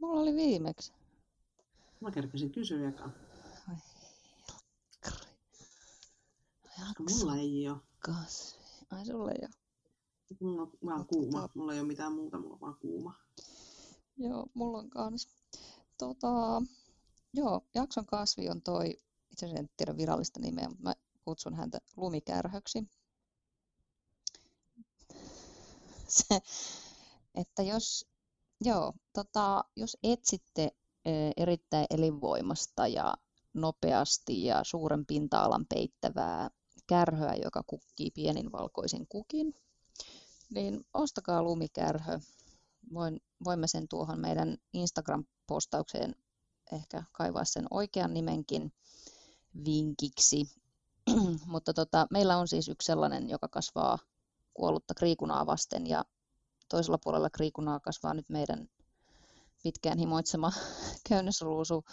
Mulla 0.00 0.20
oli 0.20 0.34
viimeksi. 0.34 0.92
Mä 2.00 2.10
kerkesin 2.10 2.52
kysyä 2.52 2.88
eka. 2.88 3.10
Mulla 6.98 7.36
ei 7.36 7.68
ole. 7.68 7.78
Kasvi. 7.98 8.60
Ai 8.90 9.06
sulla 9.06 9.30
ei 9.30 9.38
ole. 9.42 9.50
Mulla 10.40 10.62
on 10.62 10.72
vaan 10.86 11.06
kuuma. 11.06 11.48
Mulla 11.54 11.74
ei 11.74 11.80
ole 11.80 11.86
mitään 11.88 12.12
muuta, 12.12 12.38
mulla 12.38 12.54
on 12.54 12.60
vaan 12.60 12.76
kuuma. 12.80 13.14
Joo, 14.18 14.46
mulla 14.54 14.78
on 14.78 14.90
kans. 14.90 15.28
Tota, 16.00 16.62
joo, 17.34 17.60
jakson 17.74 18.06
kasvi 18.06 18.48
on 18.48 18.62
toi, 18.62 18.90
itse 19.30 19.46
asiassa 19.46 19.60
en 19.60 19.70
tiedä 19.76 19.96
virallista 19.96 20.40
nimeä, 20.40 20.68
mutta 20.68 20.82
mä 20.82 20.94
kutsun 21.24 21.54
häntä 21.54 21.78
lumikärhöksi. 21.96 22.88
Se, 26.08 26.40
että 27.34 27.62
jos, 27.62 28.06
joo, 28.60 28.92
tota, 29.12 29.64
jos 29.76 29.96
etsitte 30.02 30.70
erittäin 31.36 31.86
elinvoimasta 31.90 32.86
ja 32.86 33.14
nopeasti 33.54 34.44
ja 34.44 34.64
suuren 34.64 35.06
pinta-alan 35.06 35.66
peittävää 35.66 36.50
kärhöä, 36.86 37.34
joka 37.44 37.62
kukkii 37.66 38.10
pienin 38.10 38.52
valkoisin 38.52 39.06
kukin, 39.08 39.54
niin 40.54 40.86
ostakaa 40.94 41.42
lumikärhö. 41.42 42.20
Voin, 42.94 43.22
voimme 43.44 43.66
sen 43.66 43.88
tuohon 43.88 44.20
meidän 44.20 44.56
Instagram-postaukseen 45.50 46.14
ehkä 46.72 47.02
kaivaa 47.12 47.44
sen 47.44 47.66
oikean 47.70 48.14
nimenkin 48.14 48.72
vinkiksi. 49.64 50.50
Mutta 51.46 51.74
tota, 51.74 52.06
meillä 52.10 52.36
on 52.36 52.48
siis 52.48 52.68
yksi 52.68 52.86
sellainen, 52.86 53.28
joka 53.28 53.48
kasvaa 53.48 53.98
kuollutta 54.54 54.94
kriikunaa 54.94 55.46
vasten 55.46 55.86
ja 55.86 56.04
toisella 56.68 56.98
puolella 57.04 57.30
kriikunaa 57.30 57.80
kasvaa 57.80 58.14
nyt 58.14 58.28
meidän 58.28 58.68
pitkään 59.62 59.98
himoitsema 59.98 60.52
köynnösruusu, 61.08 61.84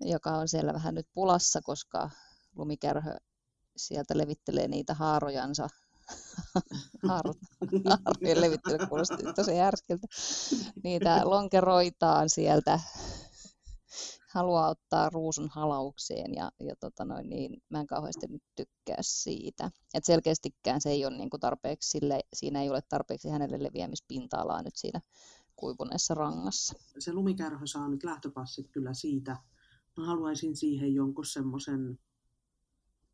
joka 0.00 0.30
on 0.30 0.48
siellä 0.48 0.74
vähän 0.74 0.94
nyt 0.94 1.06
pulassa, 1.14 1.60
koska 1.62 2.10
lumikärhö 2.56 3.16
sieltä 3.76 4.18
levittelee 4.18 4.68
niitä 4.68 4.94
haarojansa 4.94 5.68
Haarojen 7.08 8.40
levittely 8.40 8.78
kuulosti 8.88 9.16
tosi 9.36 9.56
härskiltä. 9.56 10.06
Niitä 10.84 11.20
lonkeroitaan 11.24 12.30
sieltä 12.30 12.80
haluaa 14.32 14.68
ottaa 14.68 15.10
ruusun 15.10 15.48
halaukseen 15.48 16.34
ja, 16.34 16.50
ja 16.60 16.76
tota 16.80 17.04
noin, 17.04 17.28
niin 17.28 17.62
mä 17.68 17.80
en 17.80 17.86
kauheasti 17.86 18.26
nyt 18.26 18.42
tykkää 18.56 18.98
siitä. 19.00 19.70
Et 19.94 20.04
selkeästikään 20.04 20.80
se 20.80 20.90
ei 20.90 21.06
ole 21.06 21.16
niin 21.16 21.30
kuin 21.30 21.40
tarpeeksi, 21.40 21.90
sille, 21.90 22.20
siinä 22.34 22.62
ei 22.62 22.70
ole 22.70 22.80
tarpeeksi 22.88 23.28
hänelle 23.28 23.62
leviämispinta-alaa 23.62 24.62
nyt 24.62 24.76
siinä 24.76 25.00
kuivuneessa 25.56 26.14
rangassa. 26.14 26.74
Se 26.98 27.12
lumikärhö 27.12 27.66
saa 27.66 27.88
nyt 27.88 28.04
lähtöpassit 28.04 28.68
kyllä 28.68 28.94
siitä. 28.94 29.36
Mä 29.96 30.06
haluaisin 30.06 30.56
siihen 30.56 30.94
jonkun 30.94 31.26
semmoisen 31.26 31.98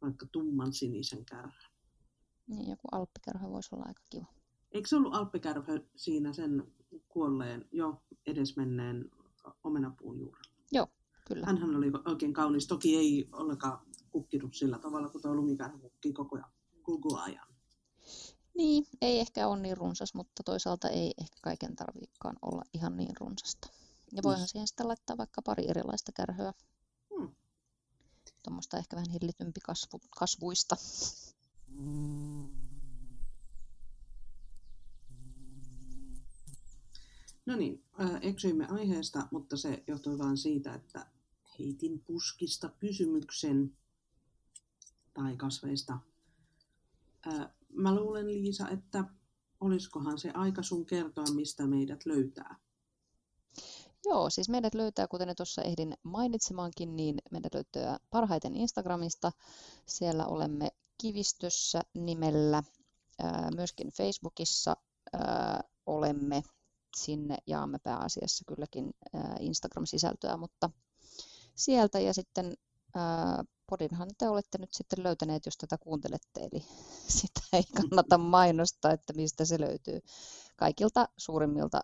vaikka 0.03 0.27
tumman 0.33 0.73
sinisen 0.73 1.25
kärhän. 1.25 1.68
Niin, 2.49 2.71
joku 2.71 2.89
alppikärhö 2.93 3.51
voisi 3.51 3.75
olla 3.75 3.85
aika 3.89 4.03
kiva. 4.11 4.27
Eikö 4.73 4.89
se 4.89 4.97
ollut 4.97 5.15
alppikärhö 5.15 5.81
siinä 5.97 6.33
sen 6.33 6.73
kuolleen, 7.09 7.69
jo 7.73 8.03
edesmenneen 8.27 9.11
omenapuun 9.65 10.19
juurella? 10.19 10.53
Joo, 10.73 10.87
kyllä. 11.29 11.47
Hänhän 11.47 11.77
oli 11.77 11.93
oikein 12.05 12.33
kaunis. 12.33 12.67
Toki 12.67 12.97
ei 12.97 13.29
ollenkaan 13.33 13.79
kukkinut 14.11 14.55
sillä 14.55 14.79
tavalla, 14.79 15.09
kun 15.09 15.23
tuo 15.23 15.35
lumikärhö 15.35 15.79
kukkii 15.79 16.13
koko, 16.13 16.37
ajan, 16.37 16.51
koko 16.83 17.19
ajan. 17.19 17.49
Niin, 18.55 18.87
ei 19.03 19.21
ehkä 19.21 19.49
ole 19.49 19.61
niin 19.61 19.77
runsas, 19.77 20.15
mutta 20.15 20.43
toisaalta 20.43 20.89
ei 20.89 21.15
ehkä 21.21 21.37
kaiken 21.43 21.77
tarviikaan 21.77 22.37
olla 22.43 22.63
ihan 22.75 22.97
niin 22.97 23.17
runsasta. 23.21 23.69
Ja 24.13 24.23
voihan 24.23 24.41
niin. 24.41 24.49
siihen 24.49 24.67
sitten 24.67 24.89
laittaa 24.89 25.17
vaikka 25.17 25.43
pari 25.43 25.69
erilaista 25.69 26.13
kärhöä. 26.13 26.53
Hmm. 27.15 27.35
Tuommoista 28.45 28.79
ehkä 28.79 28.97
vähän 28.97 29.11
hillitympi 29.11 29.61
kasvu, 29.61 30.01
kasvuista. 30.19 30.77
No 37.47 37.57
niin, 37.57 37.85
eksyimme 38.21 38.67
aiheesta, 38.67 39.29
mutta 39.31 39.57
se 39.57 39.85
johtui 39.87 40.19
vain 40.19 40.37
siitä, 40.37 40.75
että 40.75 41.07
heitin 41.59 42.01
puskista 42.01 42.69
kysymyksen 42.69 43.77
tai 45.15 45.37
kasveista. 45.37 45.99
Mä 47.73 47.95
luulen, 47.95 48.27
Liisa, 48.27 48.69
että 48.69 49.05
olisikohan 49.61 50.19
se 50.19 50.31
aika 50.31 50.63
sun 50.63 50.87
kertoa, 50.87 51.25
mistä 51.35 51.67
meidät 51.67 52.07
löytää. 52.07 52.57
Joo, 54.05 54.31
siis 54.31 54.49
meidät 54.49 54.75
löytää, 54.75 55.09
kuten 55.09 55.37
tuossa 55.37 55.63
ehdin 55.63 55.95
mainitsemaankin, 56.03 56.97
niin 56.97 57.19
meidät 57.31 57.55
löytää 57.55 57.99
parhaiten 58.11 58.55
Instagramista. 58.55 59.33
Siellä 59.87 60.27
olemme 60.27 60.71
Kivistössä 60.99 61.83
nimellä. 61.95 62.63
Myöskin 63.57 63.89
Facebookissa 63.89 64.77
olemme. 65.87 66.43
Sinne 66.97 67.37
jaamme 67.47 67.79
pääasiassa 67.79 68.45
kylläkin 68.45 68.91
Instagram-sisältöä, 69.41 70.37
mutta 70.37 70.71
sieltä 71.55 72.01
ja 72.01 72.15
sitten 72.15 72.55
podinhan 73.71 74.09
te 74.19 74.29
olette 74.29 74.59
nyt 74.59 74.73
sitten 74.73 75.05
löytäneet, 75.05 75.47
jos 75.47 75.57
tätä 75.57 75.79
kuuntelette, 75.79 76.41
eli 76.41 76.65
sitä 77.21 77.41
ei 77.53 77.63
kannata 77.77 78.19
mainostaa, 78.19 78.93
että 78.93 79.13
mistä 79.13 79.45
se 79.45 79.61
löytyy. 79.61 80.01
Kaikilta 80.57 81.09
suurimmilta 81.17 81.81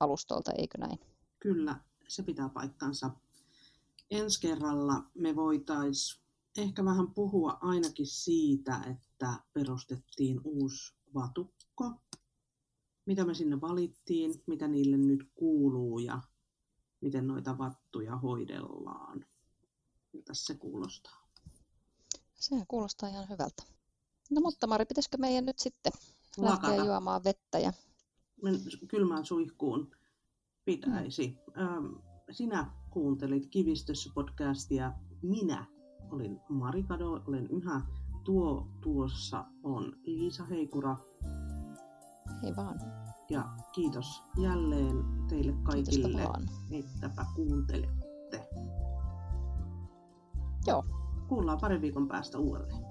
alustoilta, 0.00 0.52
eikö 0.52 0.78
näin? 0.78 0.98
Kyllä, 1.38 1.80
se 2.08 2.22
pitää 2.22 2.48
paikkansa. 2.48 3.10
Ensi 4.10 4.40
kerralla 4.40 5.02
me 5.14 5.36
voitaisiin 5.36 6.27
ehkä 6.56 6.84
vähän 6.84 7.14
puhua 7.14 7.58
ainakin 7.60 8.06
siitä, 8.06 8.80
että 8.90 9.40
perustettiin 9.52 10.40
uusi 10.44 10.94
vatukko. 11.14 11.92
Mitä 13.06 13.24
me 13.24 13.34
sinne 13.34 13.60
valittiin, 13.60 14.42
mitä 14.46 14.68
niille 14.68 14.96
nyt 14.96 15.30
kuuluu 15.34 15.98
ja 15.98 16.20
miten 17.00 17.26
noita 17.26 17.58
vattuja 17.58 18.16
hoidellaan. 18.16 19.26
Miltä 20.12 20.34
se 20.34 20.54
kuulostaa? 20.54 21.28
Sehän 22.34 22.66
kuulostaa 22.68 23.08
ihan 23.08 23.28
hyvältä. 23.28 23.62
No 24.30 24.40
mutta 24.40 24.66
Mari, 24.66 24.84
pitäisikö 24.84 25.16
meidän 25.18 25.46
nyt 25.46 25.58
sitten 25.58 25.92
Lakata. 26.36 26.68
lähteä 26.68 26.84
juomaan 26.84 27.24
vettä? 27.24 27.58
Ja... 27.58 27.72
Kylmään 28.88 29.24
suihkuun 29.24 29.96
pitäisi. 30.64 31.38
Mm. 31.56 32.02
Sinä 32.30 32.72
kuuntelit 32.90 33.46
Kivistössä 33.46 34.10
podcastia. 34.14 34.92
Minä 35.22 35.66
olin 36.12 36.40
Marikado, 36.48 37.22
olen 37.26 37.46
yhä 37.50 37.80
tuo 38.24 38.68
tuossa 38.80 39.44
on 39.62 39.92
Liisa 40.02 40.44
Heikura. 40.44 40.96
Hei 42.42 42.56
vaan. 42.56 42.80
Ja 43.30 43.44
kiitos 43.74 44.22
jälleen 44.42 45.04
teille 45.28 45.52
kaikille, 45.62 46.28
ettäpä 46.70 47.26
kuuntelette. 47.36 48.48
Joo, 50.66 50.84
Kuullaan 51.28 51.58
parin 51.60 51.80
viikon 51.80 52.08
päästä 52.08 52.38
uudelleen. 52.38 52.82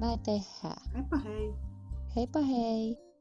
näin 0.00 0.20
tehdään. 0.20 0.90
Heippa 0.94 1.16
hei! 1.16 1.54
Heippa 2.16 2.40
hei! 2.40 3.11